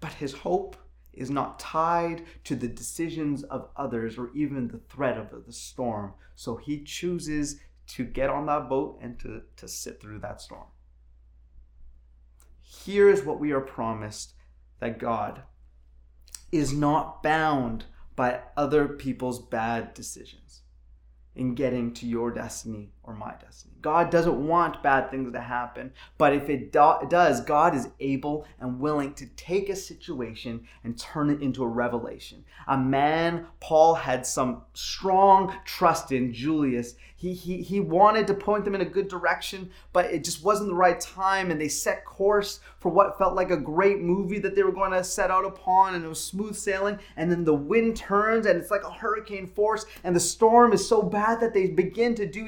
But 0.00 0.14
his 0.14 0.32
hope 0.32 0.76
is 1.12 1.30
not 1.30 1.58
tied 1.58 2.24
to 2.44 2.54
the 2.54 2.68
decisions 2.68 3.42
of 3.44 3.68
others 3.76 4.16
or 4.16 4.30
even 4.34 4.68
the 4.68 4.80
threat 4.88 5.18
of 5.18 5.44
the 5.46 5.52
storm. 5.52 6.12
So 6.34 6.56
he 6.56 6.82
chooses 6.82 7.60
to 7.88 8.04
get 8.04 8.30
on 8.30 8.46
that 8.46 8.68
boat 8.68 8.98
and 9.02 9.18
to, 9.20 9.42
to 9.56 9.68
sit 9.68 10.00
through 10.00 10.20
that 10.20 10.40
storm. 10.40 10.66
Here 12.62 13.08
is 13.08 13.24
what 13.24 13.40
we 13.40 13.52
are 13.52 13.60
promised 13.60 14.34
that 14.78 14.98
God 14.98 15.42
is 16.52 16.72
not 16.72 17.22
bound 17.22 17.84
by 18.14 18.40
other 18.56 18.86
people's 18.88 19.40
bad 19.40 19.94
decisions 19.94 20.62
in 21.34 21.54
getting 21.54 21.92
to 21.94 22.06
your 22.06 22.30
destiny 22.30 22.92
or 23.10 23.14
my 23.14 23.34
destiny. 23.40 23.74
God 23.82 24.10
doesn't 24.10 24.46
want 24.46 24.82
bad 24.82 25.10
things 25.10 25.32
to 25.32 25.40
happen, 25.40 25.92
but 26.18 26.32
if 26.34 26.48
it 26.48 26.70
do- 26.70 27.06
does, 27.08 27.40
God 27.40 27.74
is 27.74 27.88
able 27.98 28.46
and 28.60 28.78
willing 28.78 29.14
to 29.14 29.26
take 29.36 29.68
a 29.68 29.76
situation 29.76 30.66
and 30.84 30.98
turn 30.98 31.30
it 31.30 31.42
into 31.42 31.64
a 31.64 31.68
revelation. 31.68 32.44
A 32.68 32.76
man 32.76 33.46
Paul 33.58 33.94
had 33.94 34.26
some 34.26 34.62
strong 34.74 35.54
trust 35.64 36.12
in, 36.12 36.32
Julius. 36.32 36.94
He, 37.16 37.34
he, 37.34 37.62
he 37.62 37.80
wanted 37.80 38.26
to 38.28 38.34
point 38.34 38.64
them 38.64 38.74
in 38.74 38.80
a 38.80 38.86
good 38.86 39.08
direction, 39.08 39.70
but 39.92 40.06
it 40.06 40.24
just 40.24 40.42
wasn't 40.42 40.70
the 40.70 40.74
right 40.74 40.98
time, 40.98 41.50
and 41.50 41.60
they 41.60 41.68
set 41.68 42.04
course 42.04 42.60
for 42.78 42.90
what 42.90 43.18
felt 43.18 43.34
like 43.34 43.50
a 43.50 43.58
great 43.58 44.00
movie 44.00 44.38
that 44.38 44.54
they 44.54 44.62
were 44.62 44.72
going 44.72 44.92
to 44.92 45.04
set 45.04 45.30
out 45.30 45.44
upon, 45.44 45.94
and 45.94 46.04
it 46.04 46.08
was 46.08 46.22
smooth 46.22 46.56
sailing, 46.56 46.98
and 47.16 47.30
then 47.30 47.44
the 47.44 47.54
wind 47.54 47.96
turns, 47.96 48.46
and 48.46 48.58
it's 48.58 48.70
like 48.70 48.84
a 48.84 48.90
hurricane 48.90 49.46
force, 49.46 49.84
and 50.02 50.16
the 50.16 50.20
storm 50.20 50.72
is 50.72 50.88
so 50.88 51.02
bad 51.02 51.40
that 51.40 51.52
they 51.52 51.66
begin 51.66 52.14
to 52.14 52.26
do 52.26 52.46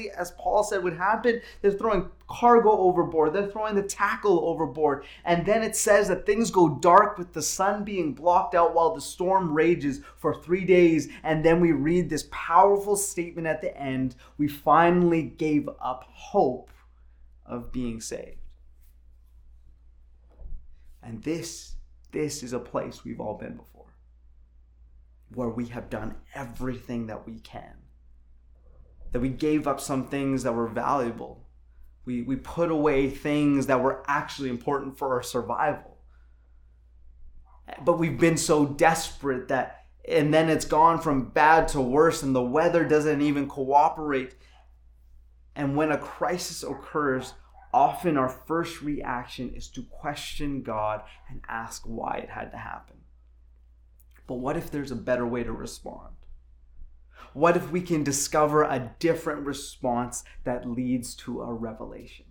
exactly 0.00 0.20
as 0.20 0.32
Paul 0.32 0.62
said 0.62 0.82
would 0.82 0.96
happen. 0.96 1.40
They're 1.60 1.70
throwing 1.72 2.10
cargo 2.28 2.70
overboard, 2.70 3.32
they're 3.32 3.50
throwing 3.50 3.74
the 3.74 3.82
tackle 3.82 4.44
overboard. 4.46 5.04
And 5.24 5.44
then 5.44 5.62
it 5.62 5.76
says 5.76 6.08
that 6.08 6.26
things 6.26 6.50
go 6.50 6.68
dark 6.68 7.18
with 7.18 7.32
the 7.32 7.42
sun 7.42 7.84
being 7.84 8.12
blocked 8.12 8.54
out 8.54 8.74
while 8.74 8.94
the 8.94 9.00
storm 9.00 9.52
rages 9.52 10.00
for 10.16 10.34
three 10.34 10.64
days. 10.64 11.08
And 11.22 11.44
then 11.44 11.60
we 11.60 11.72
read 11.72 12.08
this 12.08 12.28
powerful 12.30 12.96
statement 12.96 13.46
at 13.46 13.60
the 13.60 13.76
end 13.76 14.14
we 14.38 14.48
finally 14.48 15.22
gave 15.22 15.68
up 15.80 16.04
hope 16.12 16.70
of 17.44 17.72
being 17.72 18.00
saved. 18.00 18.36
And 21.02 21.22
this, 21.22 21.74
this 22.12 22.42
is 22.42 22.52
a 22.52 22.58
place 22.58 23.04
we've 23.04 23.20
all 23.20 23.34
been 23.34 23.56
before, 23.56 23.86
where 25.34 25.48
we 25.48 25.66
have 25.66 25.88
done 25.88 26.14
everything 26.34 27.06
that 27.06 27.26
we 27.26 27.40
can 27.40 27.74
that 29.12 29.20
we 29.20 29.28
gave 29.28 29.66
up 29.66 29.80
some 29.80 30.06
things 30.06 30.42
that 30.42 30.54
were 30.54 30.68
valuable. 30.68 31.46
We, 32.04 32.22
we 32.22 32.36
put 32.36 32.70
away 32.70 33.10
things 33.10 33.66
that 33.66 33.82
were 33.82 34.02
actually 34.06 34.48
important 34.48 34.98
for 34.98 35.14
our 35.14 35.22
survival. 35.22 35.98
But 37.84 37.98
we've 37.98 38.18
been 38.18 38.36
so 38.36 38.66
desperate 38.66 39.48
that, 39.48 39.84
and 40.08 40.32
then 40.32 40.48
it's 40.48 40.64
gone 40.64 41.00
from 41.00 41.30
bad 41.30 41.68
to 41.68 41.80
worse, 41.80 42.22
and 42.22 42.34
the 42.34 42.42
weather 42.42 42.84
doesn't 42.84 43.20
even 43.20 43.48
cooperate. 43.48 44.34
And 45.54 45.76
when 45.76 45.92
a 45.92 45.98
crisis 45.98 46.62
occurs, 46.62 47.34
often 47.72 48.16
our 48.16 48.28
first 48.28 48.82
reaction 48.82 49.52
is 49.54 49.68
to 49.68 49.82
question 49.82 50.62
God 50.62 51.02
and 51.28 51.42
ask 51.48 51.82
why 51.84 52.18
it 52.18 52.30
had 52.30 52.50
to 52.52 52.56
happen. 52.56 52.96
But 54.26 54.36
what 54.36 54.56
if 54.56 54.70
there's 54.70 54.90
a 54.90 54.96
better 54.96 55.26
way 55.26 55.42
to 55.42 55.52
respond? 55.52 56.14
What 57.32 57.56
if 57.56 57.70
we 57.70 57.80
can 57.80 58.02
discover 58.02 58.62
a 58.62 58.92
different 58.98 59.46
response 59.46 60.24
that 60.44 60.68
leads 60.68 61.14
to 61.16 61.42
a 61.42 61.52
revelation? 61.52 62.26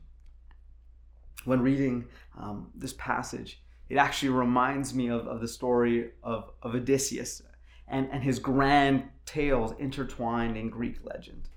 When 1.46 1.62
reading 1.62 2.06
um, 2.38 2.72
this 2.76 2.94
passage, 2.94 3.62
it 3.88 3.98
actually 3.98 4.30
reminds 4.30 4.94
me 4.94 5.08
of, 5.08 5.28
of 5.28 5.42
the 5.42 5.48
story 5.48 6.12
of, 6.24 6.52
of 6.62 6.76
Odysseus 6.76 7.42
and, 7.88 8.08
and 8.12 8.24
his 8.24 8.40
grand 8.40 9.04
tales 9.26 9.74
intertwined 9.80 10.58
in 10.58 10.70
Greek 10.70 10.98
legend. 11.04 11.50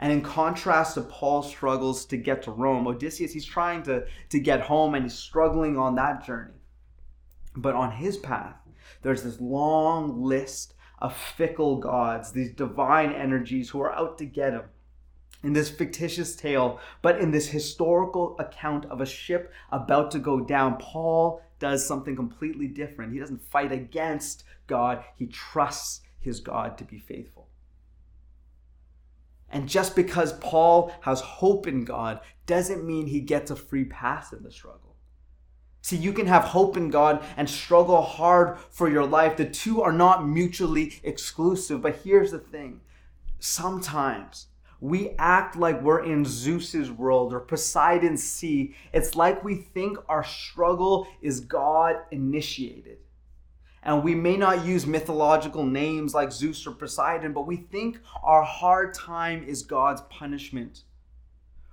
And 0.00 0.12
in 0.12 0.22
contrast 0.22 0.94
to 0.94 1.02
Paul's 1.02 1.48
struggles 1.48 2.04
to 2.06 2.16
get 2.16 2.42
to 2.42 2.50
Rome, 2.50 2.86
Odysseus, 2.86 3.32
he's 3.32 3.44
trying 3.44 3.82
to, 3.84 4.04
to 4.30 4.40
get 4.40 4.60
home 4.60 4.94
and 4.94 5.04
he's 5.04 5.14
struggling 5.14 5.78
on 5.78 5.94
that 5.94 6.26
journey. 6.26 6.60
But 7.56 7.74
on 7.74 7.92
his 7.92 8.16
path, 8.16 8.56
there's 9.02 9.22
this 9.22 9.40
long 9.40 10.22
list 10.22 10.74
of 11.04 11.14
fickle 11.14 11.76
gods, 11.76 12.32
these 12.32 12.50
divine 12.50 13.12
energies 13.12 13.68
who 13.68 13.80
are 13.82 13.92
out 13.92 14.16
to 14.16 14.24
get 14.24 14.54
him. 14.54 14.62
In 15.42 15.52
this 15.52 15.68
fictitious 15.68 16.34
tale, 16.34 16.80
but 17.02 17.20
in 17.20 17.30
this 17.30 17.48
historical 17.48 18.34
account 18.38 18.86
of 18.86 19.02
a 19.02 19.06
ship 19.06 19.52
about 19.70 20.10
to 20.12 20.18
go 20.18 20.40
down, 20.40 20.78
Paul 20.78 21.42
does 21.58 21.86
something 21.86 22.16
completely 22.16 22.68
different. 22.68 23.12
He 23.12 23.18
doesn't 23.18 23.46
fight 23.50 23.70
against 23.70 24.44
God, 24.66 25.04
he 25.14 25.26
trusts 25.26 26.00
his 26.18 26.40
God 26.40 26.78
to 26.78 26.84
be 26.84 26.98
faithful. 26.98 27.48
And 29.50 29.68
just 29.68 29.94
because 29.94 30.32
Paul 30.38 30.90
has 31.02 31.20
hope 31.20 31.66
in 31.66 31.84
God 31.84 32.20
doesn't 32.46 32.82
mean 32.82 33.08
he 33.08 33.20
gets 33.20 33.50
a 33.50 33.56
free 33.56 33.84
pass 33.84 34.32
in 34.32 34.42
the 34.42 34.50
struggle. 34.50 34.93
See, 35.84 35.98
you 35.98 36.14
can 36.14 36.26
have 36.28 36.44
hope 36.44 36.78
in 36.78 36.88
God 36.88 37.22
and 37.36 37.48
struggle 37.48 38.00
hard 38.00 38.58
for 38.70 38.88
your 38.88 39.04
life. 39.04 39.36
The 39.36 39.44
two 39.44 39.82
are 39.82 39.92
not 39.92 40.26
mutually 40.26 40.98
exclusive. 41.02 41.82
But 41.82 41.96
here's 42.02 42.30
the 42.30 42.38
thing 42.38 42.80
sometimes 43.38 44.46
we 44.80 45.10
act 45.18 45.56
like 45.56 45.82
we're 45.82 46.02
in 46.02 46.24
Zeus's 46.24 46.90
world 46.90 47.34
or 47.34 47.40
Poseidon's 47.40 48.22
sea. 48.22 48.74
It's 48.94 49.14
like 49.14 49.44
we 49.44 49.56
think 49.56 49.98
our 50.08 50.24
struggle 50.24 51.06
is 51.20 51.40
God 51.40 51.96
initiated. 52.10 52.96
And 53.82 54.02
we 54.02 54.14
may 54.14 54.38
not 54.38 54.64
use 54.64 54.86
mythological 54.86 55.66
names 55.66 56.14
like 56.14 56.32
Zeus 56.32 56.66
or 56.66 56.72
Poseidon, 56.72 57.34
but 57.34 57.46
we 57.46 57.58
think 57.58 57.98
our 58.22 58.42
hard 58.42 58.94
time 58.94 59.44
is 59.44 59.62
God's 59.62 60.00
punishment. 60.08 60.84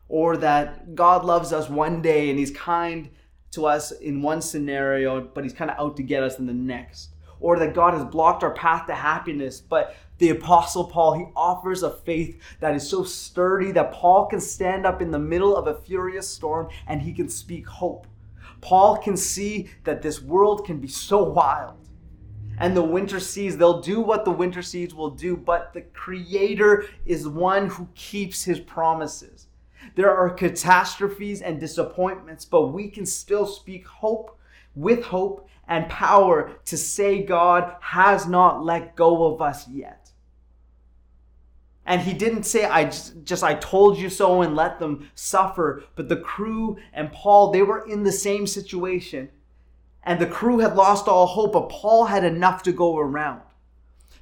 Or 0.10 0.36
that 0.36 0.96
God 0.96 1.24
loves 1.24 1.54
us 1.54 1.70
one 1.70 2.02
day 2.02 2.30
and 2.30 2.38
he's 2.38 2.52
kind 2.52 3.10
to 3.52 3.66
us 3.66 3.92
in 3.92 4.22
one 4.22 4.42
scenario, 4.42 5.22
but 5.22 5.44
he's 5.44 5.54
kind 5.54 5.70
of 5.70 5.78
out 5.78 5.98
to 5.98 6.04
get 6.04 6.24
us 6.24 6.40
in 6.40 6.46
the 6.46 6.54
next. 6.54 7.10
Or 7.40 7.58
that 7.60 7.74
God 7.74 7.94
has 7.94 8.06
blocked 8.06 8.44
our 8.44 8.54
path 8.54 8.86
to 8.88 8.96
happiness, 8.96 9.60
but 9.60 9.96
the 10.20 10.30
Apostle 10.30 10.86
Paul, 10.86 11.14
he 11.14 11.26
offers 11.36 11.84
a 11.84 11.90
faith 11.90 12.40
that 12.60 12.76
is 12.76 12.88
so 12.88 13.04
sturdy 13.04 13.72
that 13.72 13.92
Paul 13.92 14.28
can 14.28 14.40
stand 14.40 14.86
up 14.86 15.02
in 15.02 15.12
the 15.12 15.20
middle 15.20 15.56
of 15.56 15.68
a 15.68 15.82
furious 15.82 16.30
storm 16.30 16.70
and 16.88 17.02
he 17.02 17.14
can 17.14 17.28
speak 17.28 17.68
hope. 17.68 18.08
Paul 18.62 18.98
can 18.98 19.18
see 19.18 19.70
that 19.84 20.04
this 20.04 20.22
world 20.22 20.66
can 20.66 20.78
be 20.78 20.88
so 20.88 21.24
wild. 21.24 21.78
And 22.60 22.78
the 22.78 22.84
winter 22.84 23.20
seas, 23.20 23.58
they'll 23.58 23.82
do 23.82 24.00
what 24.00 24.24
the 24.24 24.32
winter 24.32 24.62
seas 24.62 24.94
will 24.94 25.10
do, 25.10 25.36
but 25.36 25.74
the 25.74 25.82
Creator 25.82 26.86
is 27.08 27.28
one 27.28 27.68
who 27.68 27.90
keeps 27.96 28.44
his 28.44 28.60
promises. 28.60 29.48
There 29.96 30.16
are 30.16 30.30
catastrophes 30.30 31.42
and 31.42 31.60
disappointments, 31.60 32.46
but 32.46 32.68
we 32.68 32.90
can 32.90 33.06
still 33.06 33.46
speak 33.46 33.86
hope 33.86 34.38
with 34.76 35.04
hope 35.06 35.48
and 35.68 35.90
power 35.90 36.52
to 36.66 36.78
say 36.78 37.24
God 37.24 37.76
has 37.82 38.28
not 38.28 38.64
let 38.64 38.96
go 38.96 39.34
of 39.34 39.42
us 39.42 39.68
yet. 39.68 40.12
And 41.86 42.02
he 42.02 42.14
didn't 42.14 42.44
say, 42.44 42.66
I 42.66 42.86
just, 42.86 43.24
just, 43.24 43.44
I 43.44 43.56
told 43.56 43.98
you 43.98 44.10
so 44.10 44.42
and 44.42 44.56
let 44.56 44.80
them 44.80 45.10
suffer. 45.16 45.84
But 45.96 46.10
the 46.10 46.18
crew 46.18 46.78
and 46.94 47.12
Paul, 47.12 47.52
they 47.52 47.64
were 47.64 47.88
in 47.88 48.04
the 48.04 48.12
same 48.12 48.46
situation. 48.46 49.30
And 50.04 50.20
the 50.20 50.28
crew 50.28 50.60
had 50.60 50.76
lost 50.76 51.08
all 51.08 51.28
hope, 51.28 51.54
but 51.54 51.70
Paul 51.70 52.06
had 52.06 52.24
enough 52.24 52.64
to 52.64 52.72
go 52.72 52.98
around. 52.98 53.42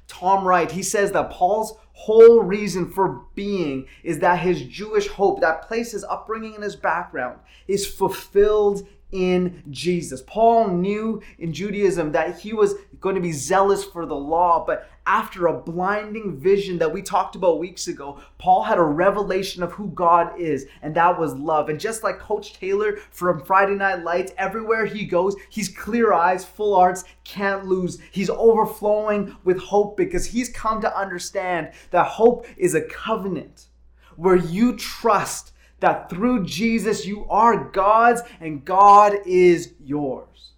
Tom 0.08 0.44
Wright, 0.44 0.70
he 0.70 0.82
says 0.82 1.12
that 1.12 1.30
Paul's 1.30 1.74
whole 2.00 2.40
reason 2.40 2.90
for 2.90 3.26
being 3.34 3.86
is 4.02 4.20
that 4.20 4.38
his 4.38 4.62
Jewish 4.62 5.06
hope, 5.06 5.42
that 5.42 5.68
place 5.68 5.92
his 5.92 6.02
upbringing 6.04 6.54
and 6.54 6.64
his 6.64 6.74
background, 6.74 7.38
is 7.68 7.86
fulfilled 7.86 8.88
in 9.12 9.62
Jesus. 9.68 10.22
Paul 10.26 10.68
knew 10.68 11.20
in 11.38 11.52
Judaism 11.52 12.12
that 12.12 12.38
he 12.38 12.54
was 12.54 12.74
going 13.00 13.16
to 13.16 13.20
be 13.20 13.32
zealous 13.32 13.84
for 13.84 14.06
the 14.06 14.16
law, 14.16 14.64
but 14.64 14.88
after 15.10 15.48
a 15.48 15.60
blinding 15.60 16.38
vision 16.38 16.78
that 16.78 16.92
we 16.92 17.02
talked 17.02 17.34
about 17.34 17.58
weeks 17.58 17.88
ago, 17.88 18.20
Paul 18.38 18.62
had 18.62 18.78
a 18.78 18.82
revelation 18.82 19.60
of 19.60 19.72
who 19.72 19.88
God 19.88 20.38
is, 20.38 20.66
and 20.82 20.94
that 20.94 21.18
was 21.18 21.34
love. 21.34 21.68
And 21.68 21.80
just 21.80 22.04
like 22.04 22.20
Coach 22.20 22.52
Taylor 22.52 22.96
from 23.10 23.44
Friday 23.44 23.74
Night 23.74 24.04
Lights, 24.04 24.32
everywhere 24.38 24.86
he 24.86 25.04
goes, 25.04 25.34
he's 25.48 25.68
clear 25.68 26.12
eyes, 26.12 26.44
full 26.44 26.76
arts, 26.76 27.02
can't 27.24 27.66
lose. 27.66 27.98
He's 28.12 28.30
overflowing 28.30 29.36
with 29.42 29.58
hope 29.58 29.96
because 29.96 30.26
he's 30.26 30.48
come 30.48 30.80
to 30.82 30.96
understand 30.96 31.72
that 31.90 32.06
hope 32.06 32.46
is 32.56 32.76
a 32.76 32.82
covenant 32.82 33.66
where 34.14 34.36
you 34.36 34.76
trust 34.76 35.50
that 35.80 36.08
through 36.08 36.44
Jesus 36.44 37.04
you 37.04 37.26
are 37.28 37.64
God's 37.70 38.22
and 38.38 38.64
God 38.64 39.16
is 39.26 39.72
yours. 39.80 40.52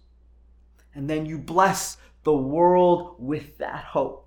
And 0.93 1.09
then 1.09 1.25
you 1.25 1.39
bless 1.39 1.97
the 2.23 2.37
world 2.37 3.15
with 3.17 3.57
that 3.57 3.85
hope. 3.85 4.22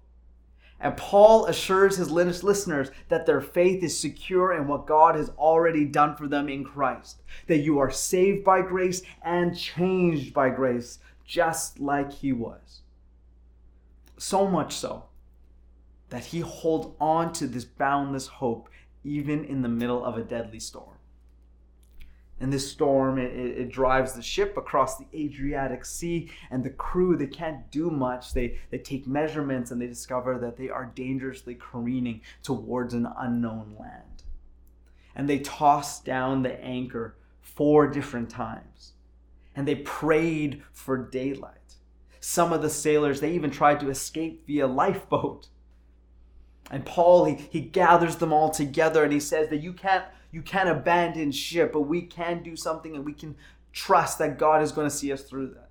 And 0.79 0.97
Paul 0.97 1.47
assures 1.47 1.97
his 1.97 2.13
listeners 2.13 2.91
that 3.09 3.25
their 3.25 3.41
faith 3.41 3.83
is 3.83 3.99
secure 3.99 4.53
in 4.53 4.69
what 4.69 4.87
God 4.87 5.15
has 5.15 5.31
already 5.39 5.87
done 5.87 6.17
for 6.17 6.29
them 6.29 6.49
in 6.49 6.65
Christ. 6.65 7.23
That 7.47 7.59
you 7.59 7.79
are 7.79 7.91
saved 7.91 8.45
by 8.45 8.61
grace 8.61 9.03
and 9.23 9.57
changed 9.57 10.35
by 10.35 10.51
grace, 10.51 10.99
just 11.25 11.81
like 11.81 12.13
he 12.13 12.33
was. 12.33 12.83
So 14.19 14.47
much 14.47 14.75
so 14.75 15.05
that 16.11 16.27
he 16.27 16.41
holds 16.41 16.95
on 17.01 17.33
to 17.35 17.47
this 17.47 17.65
boundless 17.65 18.27
hope 18.27 18.69
even 19.03 19.45
in 19.45 19.63
the 19.63 19.69
middle 19.69 20.05
of 20.05 20.17
a 20.17 20.23
deadly 20.23 20.61
storm. 20.61 20.97
And 22.39 22.53
this 22.53 22.71
storm, 22.71 23.19
it, 23.19 23.33
it, 23.33 23.71
drives 23.71 24.13
the 24.13 24.23
ship 24.23 24.59
across 24.59 24.99
the 24.99 25.07
Adriatic 25.15 25.87
Sea, 25.87 26.31
and 26.51 26.63
the 26.63 26.71
crew, 26.71 27.17
they 27.17 27.27
can't 27.27 27.71
do 27.71 27.91
much. 27.91 28.35
They, 28.35 28.59
they 28.71 28.79
take 28.79 29.07
measurements 29.07 29.71
and 29.71 29.81
they 29.81 29.87
discover 29.87 30.39
that 30.39 30.59
they 30.59 30.69
are 30.69 30.93
dangerously 30.95 31.55
careening 31.55 32.21
towards 32.43 32.93
an 32.93 33.09
unknown 33.19 33.75
land. 33.81 34.23
And 35.15 35.27
they 35.29 35.39
toss 35.39 36.03
down 36.03 36.43
the 36.43 36.63
anchor 36.63 37.17
four 37.41 37.87
different 37.87 38.29
times. 38.29 38.93
And 39.55 39.67
they 39.67 39.77
prayed 39.77 40.63
for 40.73 40.99
daylight. 40.99 41.77
Some 42.21 42.53
of 42.53 42.61
the 42.61 42.69
sailors, 42.69 43.21
they 43.21 43.33
even 43.33 43.51
tried 43.51 43.81
to 43.81 43.89
escape 43.89 44.47
via 44.47 44.67
lifeboat. 44.67 45.49
And 46.71 46.85
Paul, 46.85 47.25
he, 47.25 47.35
he 47.35 47.61
gathers 47.61 48.17
them 48.17 48.33
all 48.33 48.51
together 48.51 49.05
and 49.05 49.13
he 49.13 49.21
says 49.21 49.49
that 49.51 49.63
you 49.63 49.73
can't 49.73 50.05
you 50.33 50.43
can't 50.43 50.69
abandon 50.69 51.33
ship, 51.33 51.73
but 51.73 51.83
we 51.83 52.03
can 52.03 52.43
do 52.43 52.57
something 52.57 52.95
and 52.95 53.05
we 53.05 53.13
can 53.13 53.37
trust 53.73 54.19
that 54.19 54.39
God 54.39 54.63
is 54.63 54.73
going 54.73 54.89
to 54.89 54.95
see 54.95 55.13
us 55.13 55.23
through 55.23 55.49
that. 55.49 55.67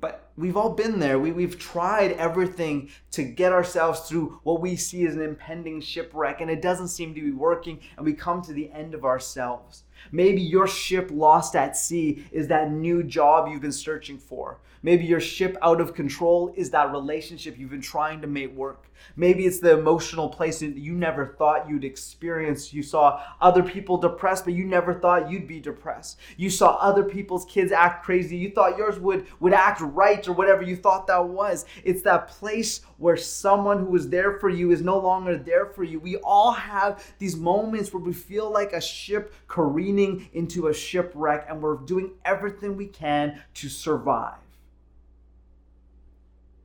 But 0.00 0.30
we've 0.36 0.56
all 0.56 0.70
been 0.70 0.98
there. 0.98 1.18
We, 1.18 1.30
we've 1.30 1.58
tried 1.58 2.12
everything 2.12 2.90
to 3.12 3.22
get 3.22 3.52
ourselves 3.52 4.00
through 4.00 4.40
what 4.42 4.60
we 4.60 4.74
see 4.74 5.06
as 5.06 5.14
an 5.14 5.22
impending 5.22 5.80
shipwreck, 5.80 6.40
and 6.40 6.50
it 6.50 6.60
doesn't 6.60 6.88
seem 6.88 7.14
to 7.14 7.20
be 7.20 7.30
working, 7.30 7.78
and 7.96 8.04
we 8.04 8.12
come 8.12 8.42
to 8.42 8.52
the 8.52 8.68
end 8.72 8.94
of 8.94 9.04
ourselves. 9.04 9.84
Maybe 10.10 10.42
your 10.42 10.66
ship 10.66 11.08
lost 11.12 11.54
at 11.54 11.76
sea 11.76 12.26
is 12.32 12.48
that 12.48 12.72
new 12.72 13.04
job 13.04 13.48
you've 13.48 13.62
been 13.62 13.70
searching 13.70 14.18
for. 14.18 14.58
Maybe 14.82 15.04
your 15.04 15.20
ship 15.20 15.56
out 15.62 15.80
of 15.80 15.94
control 15.94 16.52
is 16.56 16.70
that 16.70 16.90
relationship 16.90 17.56
you've 17.56 17.70
been 17.70 17.80
trying 17.80 18.20
to 18.22 18.26
make 18.26 18.54
work. 18.56 18.90
Maybe 19.16 19.46
it's 19.46 19.60
the 19.60 19.78
emotional 19.78 20.28
place 20.28 20.60
that 20.60 20.76
you 20.76 20.94
never 20.94 21.34
thought 21.38 21.68
you'd 21.68 21.84
experience. 21.84 22.72
You 22.72 22.82
saw 22.82 23.22
other 23.40 23.62
people 23.62 23.96
depressed, 23.96 24.44
but 24.44 24.54
you 24.54 24.64
never 24.64 24.94
thought 24.94 25.30
you'd 25.30 25.46
be 25.46 25.60
depressed. 25.60 26.18
You 26.36 26.50
saw 26.50 26.76
other 26.76 27.04
people's 27.04 27.44
kids 27.44 27.72
act 27.72 28.04
crazy. 28.04 28.36
You 28.36 28.50
thought 28.50 28.78
yours 28.78 28.98
would, 28.98 29.26
would 29.40 29.52
act 29.52 29.80
right 29.80 30.26
or 30.26 30.32
whatever 30.32 30.62
you 30.62 30.76
thought 30.76 31.06
that 31.06 31.24
was. 31.24 31.64
It's 31.84 32.02
that 32.02 32.28
place 32.28 32.80
where 32.98 33.16
someone 33.16 33.78
who 33.78 33.86
was 33.86 34.08
there 34.08 34.38
for 34.38 34.48
you 34.48 34.70
is 34.70 34.82
no 34.82 34.98
longer 34.98 35.36
there 35.36 35.66
for 35.66 35.84
you. 35.84 35.98
We 36.00 36.16
all 36.18 36.52
have 36.52 37.04
these 37.18 37.36
moments 37.36 37.92
where 37.92 38.02
we 38.02 38.12
feel 38.12 38.50
like 38.50 38.72
a 38.72 38.80
ship 38.80 39.34
careening 39.48 40.28
into 40.32 40.68
a 40.68 40.74
shipwreck 40.74 41.46
and 41.48 41.60
we're 41.62 41.76
doing 41.76 42.12
everything 42.24 42.76
we 42.76 42.86
can 42.86 43.40
to 43.54 43.68
survive. 43.68 44.41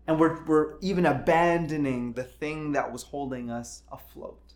And 0.07 0.19
we're, 0.19 0.43
we're 0.45 0.79
even 0.79 1.05
abandoning 1.05 2.13
the 2.13 2.23
thing 2.23 2.71
that 2.71 2.91
was 2.91 3.03
holding 3.03 3.49
us 3.49 3.83
afloat. 3.91 4.53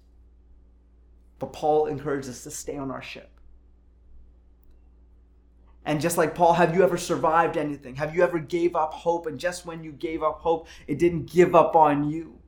But 1.40 1.54
Paul 1.54 1.88
encourages 1.88 2.30
us 2.30 2.44
to 2.44 2.52
stay 2.52 2.78
on 2.78 2.90
our 2.90 3.02
ship. 3.02 3.30
And 5.86 6.00
just 6.00 6.18
like 6.18 6.36
Paul, 6.36 6.54
have 6.54 6.76
you 6.76 6.84
ever 6.84 6.98
survived 6.98 7.58
anything? 7.58 7.96
Have 7.96 8.16
you 8.16 8.24
ever 8.24 8.40
gave 8.40 8.76
up 8.76 8.94
hope? 8.94 9.26
And 9.26 9.40
just 9.40 9.66
when 9.66 9.84
you 9.84 9.92
gave 9.92 10.22
up 10.24 10.40
hope, 10.40 10.68
it 10.88 11.00
didn't 11.00 11.26
give 11.26 11.56
up 11.56 11.76
on 11.76 12.10
you. 12.10 12.41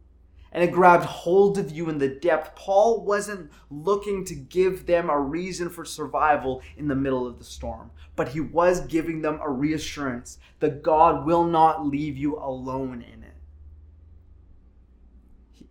And 0.54 0.64
it 0.64 0.72
grabbed 0.72 1.06
hold 1.06 1.58
of 1.58 1.72
you 1.72 1.90
in 1.90 1.98
the 1.98 2.08
depth. 2.08 2.56
Paul 2.56 3.04
wasn't 3.04 3.52
looking 3.72 4.24
to 4.26 4.36
give 4.36 4.86
them 4.86 5.10
a 5.10 5.20
reason 5.20 5.70
for 5.70 5.84
survival 5.84 6.62
in 6.78 6.88
the 6.88 6.96
middle 6.96 7.26
of 7.28 7.40
the 7.40 7.44
storm, 7.44 7.90
but 8.16 8.30
he 8.30 8.40
was 8.40 8.82
giving 8.82 9.22
them 9.22 9.40
a 9.42 9.50
reassurance 9.50 10.38
that 10.60 10.84
God 10.84 11.26
will 11.26 11.44
not 11.44 11.86
leave 11.86 12.16
you 12.16 12.38
alone 12.38 13.02
in 13.02 13.24
it. 13.24 13.30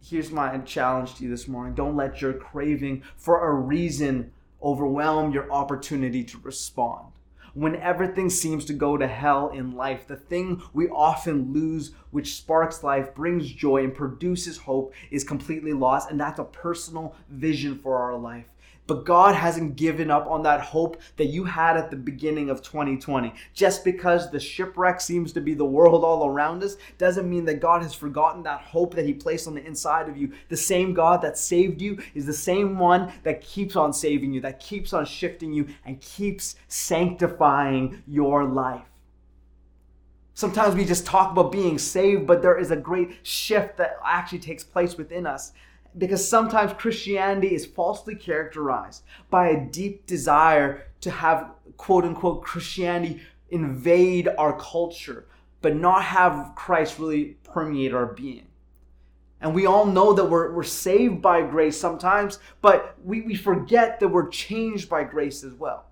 Here's 0.05 0.33
my 0.33 0.59
challenge 0.59 1.15
to 1.15 1.25
you 1.25 1.31
this 1.31 1.47
morning 1.47 1.75
don't 1.75 1.97
let 1.97 2.21
your 2.21 2.33
craving 2.33 3.05
for 3.17 3.49
a 3.49 3.55
reason 3.55 4.33
overwhelm 4.61 5.33
your 5.33 5.51
opportunity 5.51 6.25
to 6.25 6.39
respond 6.43 7.12
when 7.55 7.77
everything 7.77 8.31
seems 8.31 8.65
to 8.67 8.73
go 8.73 8.97
to 8.97 9.07
hell 9.07 9.51
in 9.51 9.73
life, 9.73 10.07
the 10.07 10.17
thing 10.17 10.63
we 10.73 10.89
often 10.89 11.53
lose, 11.53 11.93
which 12.11 12.35
sparks 12.35 12.83
life, 12.83 13.15
brings 13.15 13.51
joy, 13.51 13.85
and 13.85 13.95
produces 13.95 14.59
hope, 14.59 14.95
is 15.11 15.25
completely 15.25 15.73
lost. 15.73 16.11
And 16.11 16.21
that's 16.21 16.39
a 16.39 16.45
personal 16.45 17.15
vision 17.29 17.79
for 17.79 17.99
our 17.99 18.17
life. 18.17 18.52
But 18.87 19.05
God 19.05 19.37
hasn't 19.37 19.77
given 19.77 20.11
up 20.11 20.27
on 20.27 20.43
that 20.43 20.61
hope 20.61 21.01
that 21.17 21.27
you 21.27 21.45
had 21.45 21.77
at 21.77 21.91
the 21.91 21.97
beginning 21.97 22.51
of 22.51 22.63
2020. 22.63 23.33
Just 23.55 23.85
because 23.85 24.31
the 24.31 24.41
shipwreck 24.41 25.01
seems 25.01 25.33
to 25.33 25.41
be 25.41 25.55
the 25.55 25.65
world 25.65 26.03
all 26.05 26.27
around 26.27 26.65
us 26.65 26.77
doesn't 26.99 27.31
mean 27.31 27.45
that 27.45 27.61
God 27.61 27.83
has 27.83 27.95
forgotten 27.95 28.43
that 28.43 28.61
hope 28.61 28.95
that 28.95 29.07
He 29.07 29.15
placed 29.15 29.47
on 29.47 29.55
the 29.55 29.65
inside 29.65 30.09
of 30.09 30.17
you. 30.17 30.33
The 30.49 30.57
same 30.57 30.95
God 30.95 31.23
that 31.23 31.39
saved 31.39 31.81
you 31.81 32.03
is 32.15 32.27
the 32.27 32.33
same 32.33 32.77
one 32.77 33.13
that 33.23 33.41
keeps 33.41 33.77
on 33.77 33.93
saving 33.93 34.33
you, 34.33 34.41
that 34.41 34.59
keeps 34.59 34.93
on 34.93 35.07
shifting 35.07 35.53
you, 35.53 35.69
and 35.85 36.01
keeps 36.01 36.57
sanctifying 36.67 38.03
your 38.09 38.45
life. 38.45 38.83
Sometimes 40.35 40.75
we 40.75 40.85
just 40.85 41.07
talk 41.07 41.31
about 41.31 41.53
being 41.53 41.79
saved, 41.79 42.27
but 42.27 42.43
there 42.43 42.59
is 42.59 42.71
a 42.71 42.77
great 42.77 43.19
shift 43.23 43.77
that 43.77 43.97
actually 44.05 44.39
takes 44.39 44.65
place 44.65 44.97
within 44.97 45.27
us 45.27 45.53
because 45.99 46.27
sometimes 46.27 46.73
Christianity 46.73 47.55
is 47.55 47.67
falsely 47.67 48.15
characterized 48.15 49.03
by 49.31 49.49
a 49.49 49.65
deep 49.67 50.07
desire 50.07 50.87
to 51.01 51.11
have 51.11 51.51
quote 51.77 52.05
unquote 52.05 52.43
Christianity 52.43 53.21
invade 53.51 54.29
our 54.39 54.59
culture, 54.59 55.27
but 55.61 55.77
not 55.77 56.03
have 56.05 56.53
Christ 56.57 56.99
really 56.99 57.37
permeate 57.45 57.93
our 57.93 58.07
being. 58.07 58.47
And 59.41 59.55
we 59.55 59.67
all 59.67 59.85
know 59.85 60.13
that 60.13 60.25
we're, 60.25 60.53
we're 60.53 60.63
saved 60.63 61.21
by 61.21 61.43
grace 61.43 61.79
sometimes, 61.79 62.39
but 62.63 62.95
we, 63.05 63.23
we 63.23 63.35
forget 63.35 63.99
that 64.01 64.09
we're 64.09 64.29
changed 64.29 64.89
by 64.89 65.03
grace 65.05 65.43
as 65.43 65.53
well. 65.55 65.87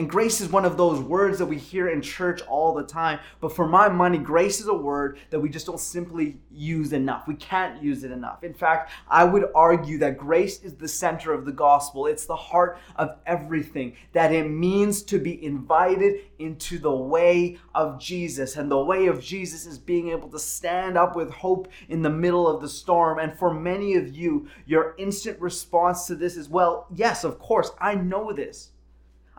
And 0.00 0.08
grace 0.08 0.40
is 0.40 0.48
one 0.48 0.64
of 0.64 0.78
those 0.78 0.98
words 0.98 1.36
that 1.36 1.44
we 1.44 1.58
hear 1.58 1.90
in 1.90 2.00
church 2.00 2.40
all 2.48 2.72
the 2.72 2.82
time. 2.82 3.18
But 3.38 3.54
for 3.54 3.68
my 3.68 3.86
money, 3.90 4.16
grace 4.16 4.58
is 4.58 4.66
a 4.66 4.72
word 4.72 5.18
that 5.28 5.38
we 5.38 5.50
just 5.50 5.66
don't 5.66 5.78
simply 5.78 6.38
use 6.50 6.94
enough. 6.94 7.28
We 7.28 7.34
can't 7.34 7.82
use 7.82 8.02
it 8.02 8.10
enough. 8.10 8.42
In 8.42 8.54
fact, 8.54 8.92
I 9.08 9.24
would 9.24 9.50
argue 9.54 9.98
that 9.98 10.16
grace 10.16 10.62
is 10.62 10.72
the 10.72 10.88
center 10.88 11.34
of 11.34 11.44
the 11.44 11.52
gospel, 11.52 12.06
it's 12.06 12.24
the 12.24 12.34
heart 12.34 12.78
of 12.96 13.18
everything. 13.26 13.94
That 14.14 14.32
it 14.32 14.48
means 14.48 15.02
to 15.02 15.18
be 15.18 15.44
invited 15.44 16.20
into 16.38 16.78
the 16.78 16.90
way 16.90 17.58
of 17.74 18.00
Jesus. 18.00 18.56
And 18.56 18.70
the 18.70 18.82
way 18.82 19.06
of 19.06 19.22
Jesus 19.22 19.66
is 19.66 19.78
being 19.78 20.08
able 20.08 20.30
to 20.30 20.38
stand 20.38 20.96
up 20.96 21.14
with 21.14 21.30
hope 21.30 21.68
in 21.90 22.00
the 22.00 22.08
middle 22.08 22.48
of 22.48 22.62
the 22.62 22.70
storm. 22.70 23.18
And 23.18 23.38
for 23.38 23.52
many 23.52 23.96
of 23.96 24.16
you, 24.16 24.48
your 24.64 24.94
instant 24.96 25.38
response 25.42 26.06
to 26.06 26.14
this 26.14 26.38
is 26.38 26.48
well, 26.48 26.86
yes, 26.90 27.22
of 27.22 27.38
course, 27.38 27.70
I 27.78 27.96
know 27.96 28.32
this. 28.32 28.70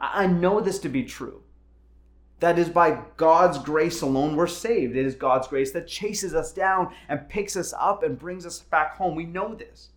I 0.02 0.28
know 0.28 0.60
this 0.60 0.80
to 0.80 0.90
be 0.90 1.04
true. 1.04 1.44
That 2.40 2.58
is 2.58 2.70
by 2.70 3.04
God's 3.18 3.60
grace 3.60 4.02
alone 4.02 4.36
we're 4.36 4.48
saved. 4.48 4.96
It 4.96 5.06
is 5.06 5.14
God's 5.14 5.48
grace 5.48 5.72
that 5.74 5.88
chases 5.88 6.34
us 6.34 6.52
down 6.52 6.92
and 7.08 7.30
picks 7.30 7.56
us 7.56 7.72
up 7.78 8.02
and 8.02 8.18
brings 8.18 8.48
us 8.48 8.60
back 8.60 8.96
home. 8.96 9.16
We 9.16 9.26
know 9.26 9.54
this. 9.54 9.90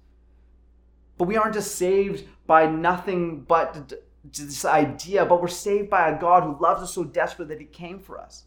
But 1.16 1.26
we 1.26 1.36
aren't 1.36 1.54
just 1.54 1.76
saved 1.76 2.24
by 2.46 2.66
nothing 2.66 3.40
but 3.40 3.94
this 4.24 4.64
idea, 4.66 5.24
but 5.24 5.40
we're 5.40 5.48
saved 5.48 5.88
by 5.88 6.10
a 6.10 6.20
God 6.20 6.42
who 6.42 6.62
loves 6.62 6.82
us 6.82 6.94
so 6.94 7.04
desperately 7.04 7.54
that 7.54 7.60
he 7.60 7.66
came 7.66 7.98
for 7.98 8.18
us. 8.18 8.44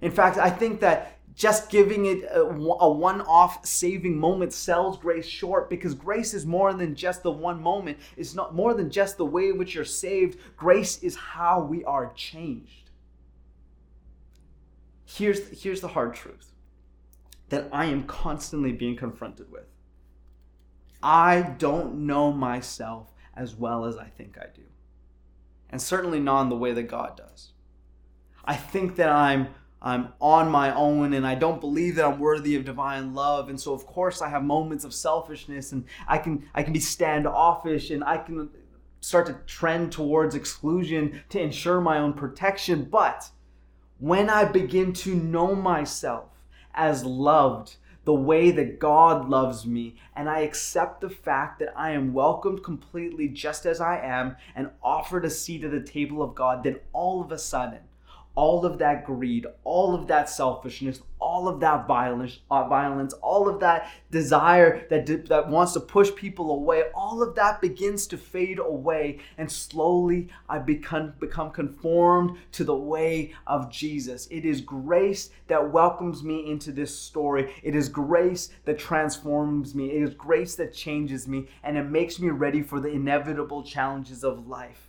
In 0.00 0.10
fact, 0.10 0.38
I 0.38 0.50
think 0.50 0.80
that 0.80 1.18
just 1.34 1.68
giving 1.68 2.06
it 2.06 2.22
a, 2.24 2.42
a 2.42 2.90
one 2.90 3.20
off 3.22 3.66
saving 3.66 4.18
moment 4.18 4.52
sells 4.52 4.98
grace 4.98 5.26
short 5.26 5.68
because 5.68 5.94
grace 5.94 6.32
is 6.32 6.46
more 6.46 6.72
than 6.72 6.94
just 6.94 7.22
the 7.22 7.30
one 7.30 7.60
moment. 7.60 7.98
It's 8.16 8.34
not 8.34 8.54
more 8.54 8.74
than 8.74 8.90
just 8.90 9.16
the 9.16 9.26
way 9.26 9.48
in 9.48 9.58
which 9.58 9.74
you're 9.74 9.84
saved. 9.84 10.38
Grace 10.56 11.02
is 11.02 11.16
how 11.16 11.62
we 11.62 11.84
are 11.84 12.12
changed. 12.14 12.90
Here's, 15.04 15.62
here's 15.62 15.80
the 15.80 15.88
hard 15.88 16.14
truth 16.14 16.52
that 17.48 17.68
I 17.72 17.86
am 17.86 18.04
constantly 18.04 18.72
being 18.72 18.96
confronted 18.96 19.50
with. 19.50 19.66
I 21.02 21.54
don't 21.58 22.06
know 22.06 22.32
myself 22.32 23.12
as 23.36 23.54
well 23.54 23.84
as 23.84 23.96
I 23.96 24.06
think 24.06 24.38
I 24.38 24.46
do. 24.54 24.62
And 25.68 25.82
certainly 25.82 26.20
not 26.20 26.42
in 26.42 26.48
the 26.48 26.56
way 26.56 26.72
that 26.72 26.84
God 26.84 27.16
does. 27.16 27.52
I 28.44 28.54
think 28.56 28.96
that 28.96 29.10
I'm 29.10 29.48
I'm 29.84 30.14
on 30.18 30.50
my 30.50 30.74
own 30.74 31.12
and 31.12 31.26
I 31.26 31.34
don't 31.34 31.60
believe 31.60 31.96
that 31.96 32.06
I'm 32.06 32.18
worthy 32.18 32.56
of 32.56 32.64
divine 32.64 33.14
love. 33.14 33.50
And 33.50 33.60
so 33.60 33.74
of 33.74 33.86
course 33.86 34.22
I 34.22 34.30
have 34.30 34.42
moments 34.42 34.82
of 34.82 34.94
selfishness 34.94 35.72
and 35.72 35.84
I 36.08 36.16
can 36.16 36.48
I 36.54 36.62
can 36.62 36.72
be 36.72 36.80
standoffish 36.80 37.90
and 37.90 38.02
I 38.02 38.16
can 38.16 38.48
start 39.00 39.26
to 39.26 39.34
trend 39.46 39.92
towards 39.92 40.34
exclusion 40.34 41.22
to 41.28 41.38
ensure 41.38 41.82
my 41.82 41.98
own 41.98 42.14
protection. 42.14 42.84
But 42.84 43.28
when 43.98 44.30
I 44.30 44.46
begin 44.46 44.94
to 44.94 45.14
know 45.14 45.54
myself 45.54 46.30
as 46.74 47.04
loved, 47.04 47.76
the 48.04 48.14
way 48.14 48.50
that 48.50 48.78
God 48.78 49.28
loves 49.28 49.66
me, 49.66 49.96
and 50.14 50.28
I 50.28 50.40
accept 50.40 51.00
the 51.00 51.10
fact 51.10 51.58
that 51.58 51.72
I 51.76 51.92
am 51.92 52.12
welcomed 52.12 52.62
completely 52.62 53.28
just 53.28 53.66
as 53.66 53.80
I 53.80 53.98
am 53.98 54.36
and 54.54 54.70
offered 54.82 55.24
a 55.24 55.30
seat 55.30 55.64
at 55.64 55.70
the 55.70 55.80
table 55.80 56.22
of 56.22 56.34
God, 56.34 56.64
then 56.64 56.80
all 56.92 57.22
of 57.22 57.32
a 57.32 57.38
sudden, 57.38 57.80
all 58.36 58.66
of 58.66 58.78
that 58.78 59.04
greed, 59.04 59.46
all 59.62 59.94
of 59.94 60.08
that 60.08 60.28
selfishness, 60.28 61.00
all 61.20 61.46
of 61.46 61.60
that 61.60 61.86
violence, 61.86 62.40
uh, 62.50 62.66
violence, 62.66 63.14
all 63.14 63.48
of 63.48 63.60
that 63.60 63.88
desire 64.10 64.86
that 64.90 65.06
that 65.28 65.48
wants 65.48 65.72
to 65.72 65.80
push 65.80 66.12
people 66.14 66.50
away, 66.50 66.84
all 66.94 67.22
of 67.22 67.34
that 67.36 67.60
begins 67.60 68.06
to 68.08 68.16
fade 68.16 68.58
away, 68.58 69.20
and 69.38 69.50
slowly 69.50 70.28
I 70.48 70.58
become 70.58 71.14
become 71.20 71.50
conformed 71.50 72.38
to 72.52 72.64
the 72.64 72.74
way 72.76 73.34
of 73.46 73.70
Jesus. 73.70 74.26
It 74.30 74.44
is 74.44 74.60
grace 74.60 75.30
that 75.46 75.70
welcomes 75.72 76.22
me 76.22 76.50
into 76.50 76.72
this 76.72 76.98
story. 76.98 77.54
It 77.62 77.76
is 77.76 77.88
grace 77.88 78.50
that 78.64 78.78
transforms 78.78 79.74
me. 79.74 79.92
It 79.92 80.02
is 80.02 80.14
grace 80.14 80.56
that 80.56 80.74
changes 80.74 81.28
me, 81.28 81.46
and 81.62 81.78
it 81.78 81.84
makes 81.84 82.18
me 82.18 82.30
ready 82.30 82.62
for 82.62 82.80
the 82.80 82.88
inevitable 82.88 83.62
challenges 83.62 84.24
of 84.24 84.48
life. 84.48 84.88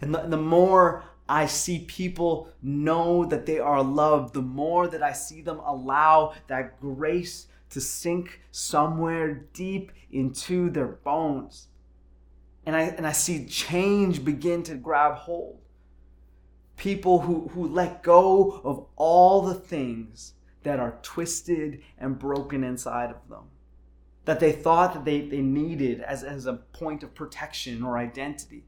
And 0.00 0.14
the, 0.14 0.20
the 0.20 0.36
more 0.36 1.02
I 1.28 1.46
see 1.46 1.80
people 1.80 2.48
know 2.62 3.26
that 3.26 3.44
they 3.44 3.58
are 3.58 3.82
loved, 3.82 4.32
the 4.32 4.42
more 4.42 4.88
that 4.88 5.02
I 5.02 5.12
see 5.12 5.42
them 5.42 5.58
allow 5.60 6.34
that 6.46 6.80
grace 6.80 7.48
to 7.70 7.80
sink 7.80 8.40
somewhere 8.50 9.46
deep 9.52 9.92
into 10.10 10.70
their 10.70 10.86
bones. 10.86 11.68
And 12.64 12.74
I, 12.74 12.82
and 12.82 13.06
I 13.06 13.12
see 13.12 13.46
change 13.46 14.24
begin 14.24 14.62
to 14.64 14.74
grab 14.74 15.16
hold. 15.16 15.58
People 16.76 17.20
who, 17.20 17.48
who 17.48 17.66
let 17.66 18.02
go 18.02 18.60
of 18.64 18.86
all 18.96 19.42
the 19.42 19.54
things 19.54 20.34
that 20.62 20.80
are 20.80 20.98
twisted 21.02 21.82
and 21.98 22.18
broken 22.18 22.64
inside 22.64 23.10
of 23.10 23.28
them, 23.28 23.44
that 24.24 24.40
they 24.40 24.52
thought 24.52 24.94
that 24.94 25.04
they, 25.04 25.22
they 25.22 25.40
needed 25.40 26.00
as, 26.00 26.22
as 26.22 26.46
a 26.46 26.54
point 26.54 27.02
of 27.02 27.14
protection 27.14 27.82
or 27.82 27.98
identity 27.98 28.64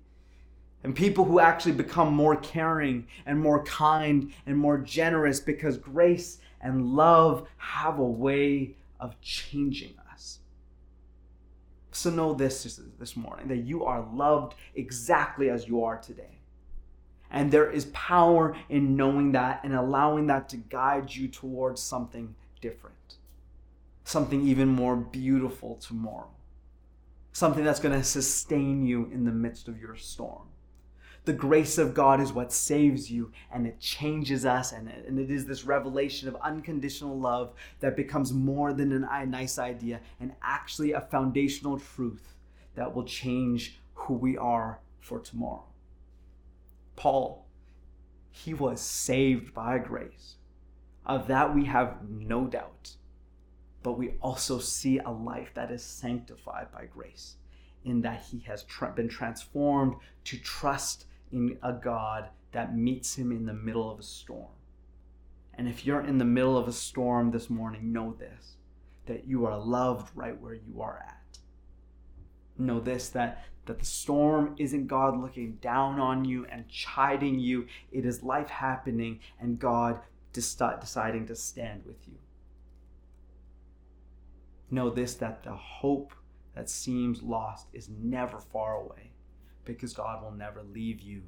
and 0.83 0.97
people 0.97 1.25
who 1.25 1.41
actually 1.41 1.73
become 1.73 2.15
more 2.15 2.37
caring 2.37 3.07
and 3.27 3.39
more 3.39 3.63
kind 3.65 4.33
and 4.47 4.57
more 4.57 4.79
generous 4.79 5.39
because 5.39 5.77
grace 5.77 6.39
and 6.61 6.95
love 6.95 7.47
have 7.59 7.99
a 7.99 8.05
way 8.05 8.75
of 8.99 9.21
changing 9.21 9.95
us. 10.13 10.39
So 11.93 12.11
know 12.11 12.33
this 12.33 12.81
this 12.99 13.17
morning 13.17 13.49
that 13.49 13.59
you 13.59 13.85
are 13.85 14.07
loved 14.15 14.55
exactly 14.75 15.51
as 15.51 15.69
you 15.69 15.85
are 15.85 15.99
today. 15.99 16.39
And 17.31 17.53
there 17.53 17.71
is 17.71 17.85
power 17.87 18.57
in 18.69 18.97
knowing 18.97 19.33
that 19.33 19.61
and 19.63 19.75
allowing 19.75 20.27
that 20.29 20.49
to 20.49 20.57
guide 20.57 21.15
you 21.15 21.29
towards 21.29 21.83
something 21.83 22.35
different. 22.61 22.97
Something 24.05 24.47
even 24.47 24.69
more 24.69 24.97
beautiful 24.97 25.77
tomorrow. 25.77 26.31
Something 27.33 27.65
that's 27.65 27.81
going 27.81 27.97
to 27.97 28.03
sustain 28.03 28.85
you 28.85 29.09
in 29.13 29.25
the 29.25 29.31
midst 29.31 29.69
of 29.69 29.81
your 29.81 29.95
storm. 29.95 30.49
The 31.31 31.37
grace 31.37 31.79
of 31.79 31.95
God 31.95 32.21
is 32.21 32.33
what 32.33 32.53
saves 32.53 33.09
you 33.09 33.31
and 33.53 33.65
it 33.65 33.79
changes 33.79 34.45
us. 34.45 34.73
And 34.73 34.89
it, 34.89 35.05
and 35.07 35.17
it 35.17 35.31
is 35.31 35.47
this 35.47 35.65
revelation 35.65 36.27
of 36.27 36.35
unconditional 36.43 37.17
love 37.17 37.53
that 37.79 37.95
becomes 37.95 38.33
more 38.33 38.73
than 38.73 39.05
a 39.05 39.27
nice 39.27 39.57
idea 39.57 40.01
and 40.19 40.33
actually 40.43 40.91
a 40.91 41.01
foundational 41.01 41.79
truth 41.79 42.35
that 42.75 42.93
will 42.93 43.05
change 43.05 43.79
who 43.95 44.15
we 44.15 44.37
are 44.37 44.81
for 44.99 45.21
tomorrow. 45.21 45.67
Paul, 46.97 47.47
he 48.33 48.53
was 48.53 48.81
saved 48.81 49.55
by 49.55 49.79
grace. 49.79 50.35
Of 51.07 51.29
that 51.29 51.55
we 51.55 51.67
have 51.67 52.11
no 52.11 52.49
doubt. 52.49 52.97
but 53.83 53.93
we 53.93 54.15
also 54.21 54.59
see 54.59 54.99
a 54.99 55.11
life 55.11 55.53
that 55.55 55.71
is 55.71 55.83
sanctified 55.85 56.73
by 56.73 56.87
grace, 56.87 57.37
in 57.85 58.03
that 58.03 58.23
he 58.31 58.41
has 58.41 58.65
tra- 58.65 58.93
been 58.93 59.09
transformed 59.09 59.95
to 60.25 60.37
trust 60.39 61.07
in 61.33 61.59
a 61.63 61.73
God 61.73 62.29
that 62.53 62.77
meets 62.77 63.17
him 63.17 63.31
in 63.33 63.47
the 63.47 63.53
middle 63.53 63.91
of 63.91 63.99
a 63.99 64.03
storm. 64.03 64.49
And 65.55 65.69
if 65.69 65.85
you're 65.85 66.05
in 66.05 66.19
the 66.19 66.25
middle 66.25 66.57
of 66.57 66.69
a 66.69 66.73
storm 66.73 67.31
this 67.31 67.51
morning, 67.51 67.93
know 67.93 68.17
this 68.19 68.57
that 69.07 69.27
you 69.27 69.45
are 69.45 69.59
loved 69.59 70.11
right 70.15 70.41
where 70.41 70.55
you 70.55 70.81
are 70.81 71.05
at. 71.05 71.39
Know 72.59 72.79
this 72.79 73.09
that, 73.09 73.45
that 73.67 73.79
the 73.79 73.85
storm 73.85 74.55
isn't 74.59 74.87
God 74.87 75.21
looking 75.21 75.55
down 75.57 75.99
on 75.99 76.25
you 76.25 76.47
and 76.47 76.69
chiding 76.69 77.41
you, 77.41 77.67
it 77.91 78.05
is 78.05 78.23
life 78.23 78.49
happening 78.49 79.19
and 79.41 79.59
God 79.59 79.99
deciding 80.33 81.27
to 81.27 81.35
stand 81.35 81.85
with 81.85 82.07
you. 82.07 82.19
Know 84.71 84.91
this 84.91 85.15
that 85.15 85.43
the 85.43 85.57
hope 85.57 86.15
that 86.55 86.71
seems 86.71 87.23
lost 87.23 87.67
is 87.73 87.89
never 87.89 88.39
far 88.39 88.77
away 88.77 89.10
because 89.75 89.93
God 89.93 90.23
will 90.23 90.33
never 90.33 90.63
leave 90.63 91.01
you 91.01 91.23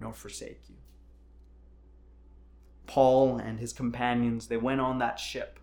nor 0.00 0.12
forsake 0.12 0.62
you. 0.68 0.76
Paul 2.86 3.38
and 3.38 3.58
his 3.58 3.72
companions, 3.72 4.48
they 4.48 4.56
went 4.56 4.80
on 4.80 4.98
that 4.98 5.18
ship. 5.18 5.58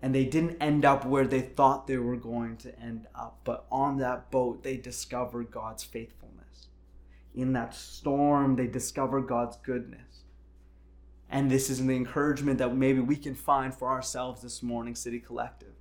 And 0.00 0.14
they 0.14 0.24
didn't 0.24 0.58
end 0.60 0.84
up 0.84 1.04
where 1.04 1.26
they 1.26 1.40
thought 1.40 1.86
they 1.86 1.96
were 1.96 2.16
going 2.16 2.56
to 2.58 2.78
end 2.78 3.06
up. 3.14 3.40
But 3.44 3.66
on 3.70 3.96
that 3.98 4.30
boat, 4.30 4.62
they 4.62 4.76
discovered 4.76 5.50
God's 5.50 5.82
faithfulness. 5.82 6.68
In 7.34 7.52
that 7.54 7.74
storm, 7.74 8.56
they 8.56 8.66
discovered 8.66 9.22
God's 9.22 9.56
goodness. 9.56 10.24
And 11.28 11.50
this 11.50 11.68
is 11.68 11.84
the 11.84 11.96
encouragement 11.96 12.58
that 12.58 12.74
maybe 12.74 13.00
we 13.00 13.16
can 13.16 13.34
find 13.34 13.74
for 13.74 13.88
ourselves 13.88 14.42
this 14.42 14.62
morning, 14.62 14.94
City 14.94 15.18
Collective. 15.18 15.74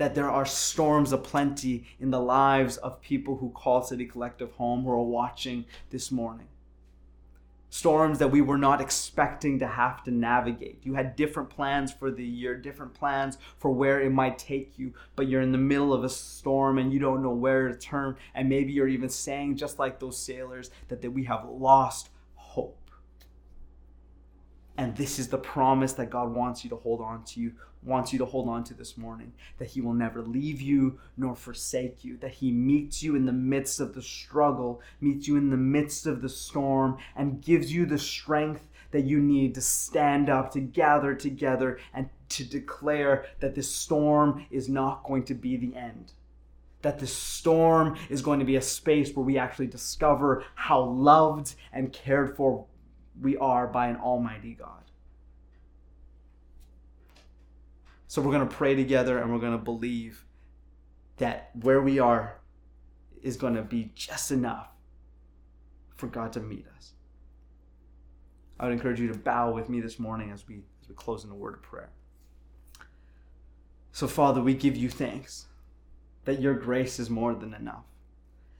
That 0.00 0.14
there 0.14 0.30
are 0.30 0.46
storms 0.46 1.12
aplenty 1.12 1.84
in 2.00 2.10
the 2.10 2.20
lives 2.20 2.78
of 2.78 3.00
people 3.02 3.36
who 3.36 3.50
call 3.50 3.82
City 3.82 4.06
Collective 4.06 4.50
home 4.52 4.84
who 4.84 4.90
are 4.90 5.02
watching 5.02 5.66
this 5.90 6.10
morning 6.10 6.48
storms 7.70 8.18
that 8.18 8.28
we 8.28 8.40
were 8.40 8.58
not 8.58 8.80
expecting 8.80 9.60
to 9.60 9.66
have 9.66 10.02
to 10.02 10.10
navigate. 10.10 10.80
You 10.82 10.94
had 10.94 11.14
different 11.16 11.48
plans 11.48 11.92
for 11.92 12.10
the 12.10 12.24
year, 12.24 12.56
different 12.56 12.92
plans 12.92 13.38
for 13.58 13.70
where 13.70 14.00
it 14.00 14.10
might 14.10 14.38
take 14.38 14.76
you, 14.76 14.92
but 15.14 15.28
you're 15.28 15.40
in 15.40 15.52
the 15.52 15.58
middle 15.58 15.94
of 15.94 16.02
a 16.02 16.08
storm 16.08 16.78
and 16.78 16.92
you 16.92 16.98
don't 16.98 17.22
know 17.22 17.30
where 17.30 17.68
to 17.68 17.78
turn. 17.78 18.16
And 18.34 18.48
maybe 18.48 18.72
you're 18.72 18.88
even 18.88 19.08
saying, 19.08 19.56
just 19.56 19.78
like 19.78 20.00
those 20.00 20.18
sailors, 20.18 20.70
that, 20.88 21.00
that 21.00 21.12
we 21.12 21.24
have 21.24 21.48
lost 21.48 22.10
hope. 22.34 22.90
And 24.76 24.96
this 24.96 25.18
is 25.18 25.28
the 25.28 25.38
promise 25.38 25.92
that 25.94 26.10
God 26.10 26.34
wants 26.34 26.64
you 26.64 26.70
to 26.70 26.76
hold 26.76 27.00
on 27.00 27.22
to 27.26 27.52
wants 27.82 28.12
you 28.12 28.18
to 28.18 28.26
hold 28.26 28.48
on 28.48 28.62
to 28.64 28.74
this 28.74 28.96
morning 28.98 29.32
that 29.58 29.70
He 29.70 29.80
will 29.80 29.94
never 29.94 30.22
leave 30.22 30.60
you 30.60 30.98
nor 31.16 31.34
forsake 31.34 32.04
you, 32.04 32.16
that 32.18 32.34
He 32.34 32.52
meets 32.52 33.02
you 33.02 33.14
in 33.14 33.26
the 33.26 33.32
midst 33.32 33.80
of 33.80 33.94
the 33.94 34.02
struggle, 34.02 34.82
meets 35.00 35.26
you 35.26 35.36
in 35.36 35.50
the 35.50 35.56
midst 35.56 36.06
of 36.06 36.22
the 36.22 36.28
storm, 36.28 36.98
and 37.16 37.42
gives 37.42 37.72
you 37.72 37.86
the 37.86 37.98
strength 37.98 38.68
that 38.90 39.04
you 39.04 39.20
need 39.20 39.54
to 39.54 39.60
stand 39.60 40.28
up, 40.28 40.52
to 40.52 40.60
gather 40.60 41.14
together, 41.14 41.78
and 41.94 42.08
to 42.28 42.44
declare 42.44 43.26
that 43.40 43.54
this 43.54 43.72
storm 43.72 44.46
is 44.50 44.68
not 44.68 45.04
going 45.04 45.24
to 45.24 45.34
be 45.34 45.56
the 45.56 45.74
end 45.74 46.12
that 46.82 46.98
the 46.98 47.06
storm 47.06 47.96
is 48.08 48.22
going 48.22 48.38
to 48.38 48.44
be 48.44 48.56
a 48.56 48.62
space 48.62 49.14
where 49.14 49.24
we 49.24 49.36
actually 49.36 49.66
discover 49.66 50.44
how 50.54 50.80
loved 50.80 51.54
and 51.72 51.92
cared 51.92 52.34
for 52.36 52.66
we 53.20 53.36
are 53.36 53.66
by 53.66 53.88
an 53.88 53.96
almighty 53.96 54.54
God. 54.54 54.89
So 58.10 58.20
we're 58.20 58.32
going 58.32 58.48
to 58.48 58.52
pray 58.52 58.74
together 58.74 59.18
and 59.18 59.32
we're 59.32 59.38
going 59.38 59.56
to 59.56 59.64
believe 59.64 60.24
that 61.18 61.50
where 61.54 61.80
we 61.80 62.00
are 62.00 62.40
is 63.22 63.36
going 63.36 63.54
to 63.54 63.62
be 63.62 63.92
just 63.94 64.32
enough 64.32 64.66
for 65.94 66.08
God 66.08 66.32
to 66.32 66.40
meet 66.40 66.66
us. 66.76 66.94
I 68.58 68.64
would 68.64 68.72
encourage 68.72 68.98
you 68.98 69.06
to 69.12 69.16
bow 69.16 69.52
with 69.52 69.68
me 69.68 69.80
this 69.80 70.00
morning 70.00 70.32
as 70.32 70.44
we 70.48 70.56
as 70.82 70.88
we 70.88 70.96
close 70.96 71.22
in 71.22 71.30
a 71.30 71.36
word 71.36 71.54
of 71.54 71.62
prayer. 71.62 71.90
So 73.92 74.08
Father, 74.08 74.42
we 74.42 74.54
give 74.54 74.76
you 74.76 74.88
thanks 74.88 75.46
that 76.24 76.40
your 76.40 76.54
grace 76.54 76.98
is 76.98 77.10
more 77.10 77.36
than 77.36 77.54
enough 77.54 77.84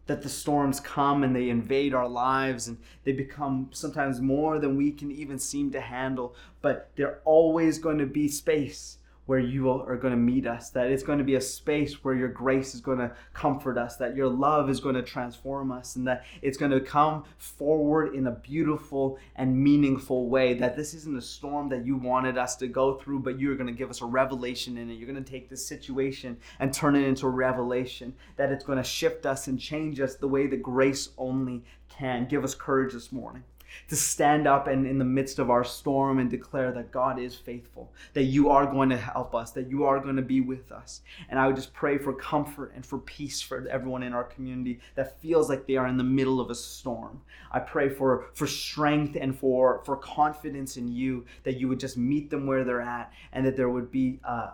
that 0.06 0.22
the 0.22 0.28
storms 0.28 0.78
come 0.78 1.24
and 1.24 1.34
they 1.34 1.50
invade 1.50 1.92
our 1.92 2.08
lives 2.08 2.68
and 2.68 2.78
they 3.02 3.12
become 3.12 3.68
sometimes 3.72 4.20
more 4.20 4.60
than 4.60 4.76
we 4.76 4.92
can 4.92 5.10
even 5.10 5.38
seem 5.38 5.70
to 5.72 5.80
handle. 5.80 6.34
But 6.62 6.90
they're 6.96 7.20
always 7.24 7.78
going 7.78 7.98
to 7.98 8.06
be 8.06 8.26
space 8.26 8.98
where 9.30 9.38
you 9.38 9.70
are 9.70 9.96
going 9.96 10.10
to 10.10 10.18
meet 10.18 10.44
us, 10.44 10.70
that 10.70 10.90
it's 10.90 11.04
going 11.04 11.18
to 11.18 11.24
be 11.24 11.36
a 11.36 11.40
space 11.40 12.02
where 12.02 12.16
your 12.16 12.26
grace 12.26 12.74
is 12.74 12.80
going 12.80 12.98
to 12.98 13.12
comfort 13.32 13.78
us, 13.78 13.94
that 13.94 14.16
your 14.16 14.26
love 14.26 14.68
is 14.68 14.80
going 14.80 14.96
to 14.96 15.02
transform 15.02 15.70
us, 15.70 15.94
and 15.94 16.04
that 16.04 16.24
it's 16.42 16.58
going 16.58 16.72
to 16.72 16.80
come 16.80 17.22
forward 17.38 18.12
in 18.12 18.26
a 18.26 18.32
beautiful 18.32 19.20
and 19.36 19.56
meaningful 19.56 20.28
way. 20.28 20.54
That 20.54 20.74
this 20.74 20.94
isn't 20.94 21.16
a 21.16 21.22
storm 21.22 21.68
that 21.68 21.86
you 21.86 21.96
wanted 21.96 22.38
us 22.38 22.56
to 22.56 22.66
go 22.66 22.94
through, 22.94 23.20
but 23.20 23.38
you're 23.38 23.54
going 23.54 23.68
to 23.68 23.72
give 23.72 23.88
us 23.88 24.00
a 24.00 24.04
revelation 24.04 24.76
in 24.76 24.90
it. 24.90 24.94
You're 24.94 25.08
going 25.08 25.22
to 25.22 25.30
take 25.30 25.48
this 25.48 25.64
situation 25.64 26.36
and 26.58 26.74
turn 26.74 26.96
it 26.96 27.06
into 27.06 27.28
a 27.28 27.30
revelation, 27.30 28.12
that 28.34 28.50
it's 28.50 28.64
going 28.64 28.78
to 28.78 28.82
shift 28.82 29.26
us 29.26 29.46
and 29.46 29.60
change 29.60 30.00
us 30.00 30.16
the 30.16 30.26
way 30.26 30.48
that 30.48 30.60
grace 30.60 31.10
only 31.16 31.62
can. 31.88 32.26
Give 32.26 32.42
us 32.42 32.56
courage 32.56 32.94
this 32.94 33.12
morning 33.12 33.44
to 33.88 33.96
stand 33.96 34.46
up 34.46 34.66
and 34.66 34.86
in 34.86 34.98
the 34.98 35.04
midst 35.04 35.38
of 35.38 35.50
our 35.50 35.64
storm 35.64 36.18
and 36.18 36.30
declare 36.30 36.72
that 36.72 36.90
God 36.90 37.18
is 37.18 37.34
faithful, 37.34 37.92
that 38.14 38.24
you 38.24 38.50
are 38.50 38.66
going 38.66 38.88
to 38.90 38.96
help 38.96 39.34
us, 39.34 39.52
that 39.52 39.68
you 39.68 39.84
are 39.84 40.00
going 40.00 40.16
to 40.16 40.22
be 40.22 40.40
with 40.40 40.72
us. 40.72 41.02
And 41.28 41.38
I 41.38 41.46
would 41.46 41.56
just 41.56 41.72
pray 41.72 41.98
for 41.98 42.12
comfort 42.12 42.72
and 42.74 42.84
for 42.84 42.98
peace 42.98 43.40
for 43.40 43.66
everyone 43.68 44.02
in 44.02 44.12
our 44.12 44.24
community 44.24 44.80
that 44.94 45.20
feels 45.20 45.48
like 45.48 45.66
they 45.66 45.76
are 45.76 45.86
in 45.86 45.96
the 45.96 46.04
middle 46.04 46.40
of 46.40 46.50
a 46.50 46.54
storm. 46.54 47.20
I 47.52 47.60
pray 47.60 47.88
for, 47.88 48.26
for 48.34 48.46
strength 48.46 49.16
and 49.20 49.36
for, 49.36 49.82
for 49.84 49.96
confidence 49.96 50.76
in 50.76 50.88
you, 50.88 51.24
that 51.44 51.58
you 51.58 51.68
would 51.68 51.80
just 51.80 51.96
meet 51.96 52.30
them 52.30 52.46
where 52.46 52.64
they're 52.64 52.80
at 52.80 53.12
and 53.32 53.44
that 53.46 53.56
there 53.56 53.70
would 53.70 53.90
be 53.90 54.20
a, 54.24 54.50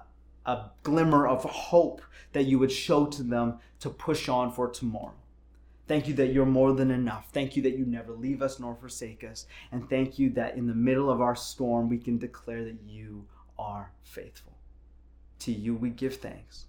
a 0.47 0.71
glimmer 0.83 1.27
of 1.27 1.45
hope 1.45 2.03
that 2.33 2.45
you 2.45 2.59
would 2.59 2.73
show 2.73 3.07
to 3.07 3.23
them 3.23 3.59
to 3.81 3.91
push 3.91 4.29
on 4.29 4.53
for 4.53 4.69
tomorrow. 4.69 5.15
Thank 5.89 6.09
you 6.09 6.15
that 6.15 6.33
you're 6.33 6.47
more 6.47 6.73
than 6.73 6.91
enough. 6.91 7.29
Thank 7.33 7.55
you 7.57 7.63
that 7.63 7.79
you 7.79 7.85
never 7.85 8.13
leave 8.13 8.43
us 8.43 8.59
nor 8.59 8.75
forsake 8.75 9.23
us. 9.23 9.47
And 9.71 9.89
thank 9.89 10.19
you 10.19 10.31
that 10.31 10.57
in 10.57 10.67
the 10.67 10.75
middle 10.75 11.09
of 11.11 11.21
our 11.21 11.37
storm, 11.37 11.89
we 11.89 11.99
can 11.99 12.19
declare 12.19 12.65
that 12.65 12.79
you 12.85 13.25
are 13.59 13.93
faithful. 14.03 14.55
To 15.41 15.53
you 15.53 15.75
we 15.77 15.91
give 15.91 16.17
thanks. 16.17 16.65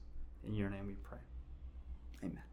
In 0.45 0.53
your 0.53 0.69
name 0.69 0.85
we 0.85 0.93
pray. 0.93 1.17
Amen. 2.23 2.43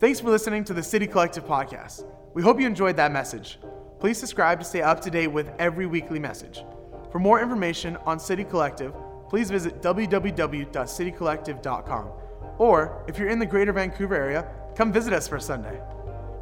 Thanks 0.00 0.18
for 0.20 0.30
listening 0.30 0.64
to 0.64 0.74
the 0.74 0.82
City 0.82 1.06
Collective 1.06 1.44
podcast. 1.44 2.04
We 2.34 2.42
hope 2.42 2.60
you 2.60 2.66
enjoyed 2.66 2.96
that 2.96 3.12
message. 3.12 3.60
Please 4.00 4.18
subscribe 4.18 4.58
to 4.58 4.64
stay 4.64 4.82
up 4.82 5.00
to 5.02 5.10
date 5.10 5.28
with 5.28 5.52
every 5.58 5.86
weekly 5.86 6.18
message. 6.18 6.64
For 7.12 7.20
more 7.20 7.40
information 7.40 7.96
on 8.04 8.18
City 8.18 8.42
Collective, 8.44 8.92
please 9.28 9.50
visit 9.50 9.80
www.citycollective.com 9.80 12.08
or 12.58 13.04
if 13.08 13.18
you're 13.18 13.28
in 13.28 13.38
the 13.38 13.46
greater 13.46 13.72
Vancouver 13.72 14.14
area, 14.14 14.46
come 14.74 14.92
visit 14.92 15.12
us 15.12 15.26
for 15.28 15.38
Sunday. 15.38 15.80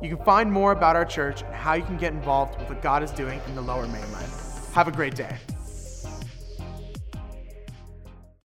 You 0.03 0.17
can 0.17 0.25
find 0.25 0.53
more 0.53 0.73
about 0.73 0.97
our 0.97 1.05
church 1.05 1.43
and 1.43 1.55
how 1.55 1.75
you 1.75 1.83
can 1.83 1.97
get 1.97 2.13
involved 2.13 2.59
with 2.59 2.69
what 2.69 2.83
God 2.83 3.03
is 3.03 3.11
doing 3.11 3.41
in 3.47 3.55
the 3.55 3.63
lower 3.63 3.87
mainland. 3.87 4.33
Have 4.75 4.89
a 4.89 4.93
great 4.93 5.15
day. 5.15 5.37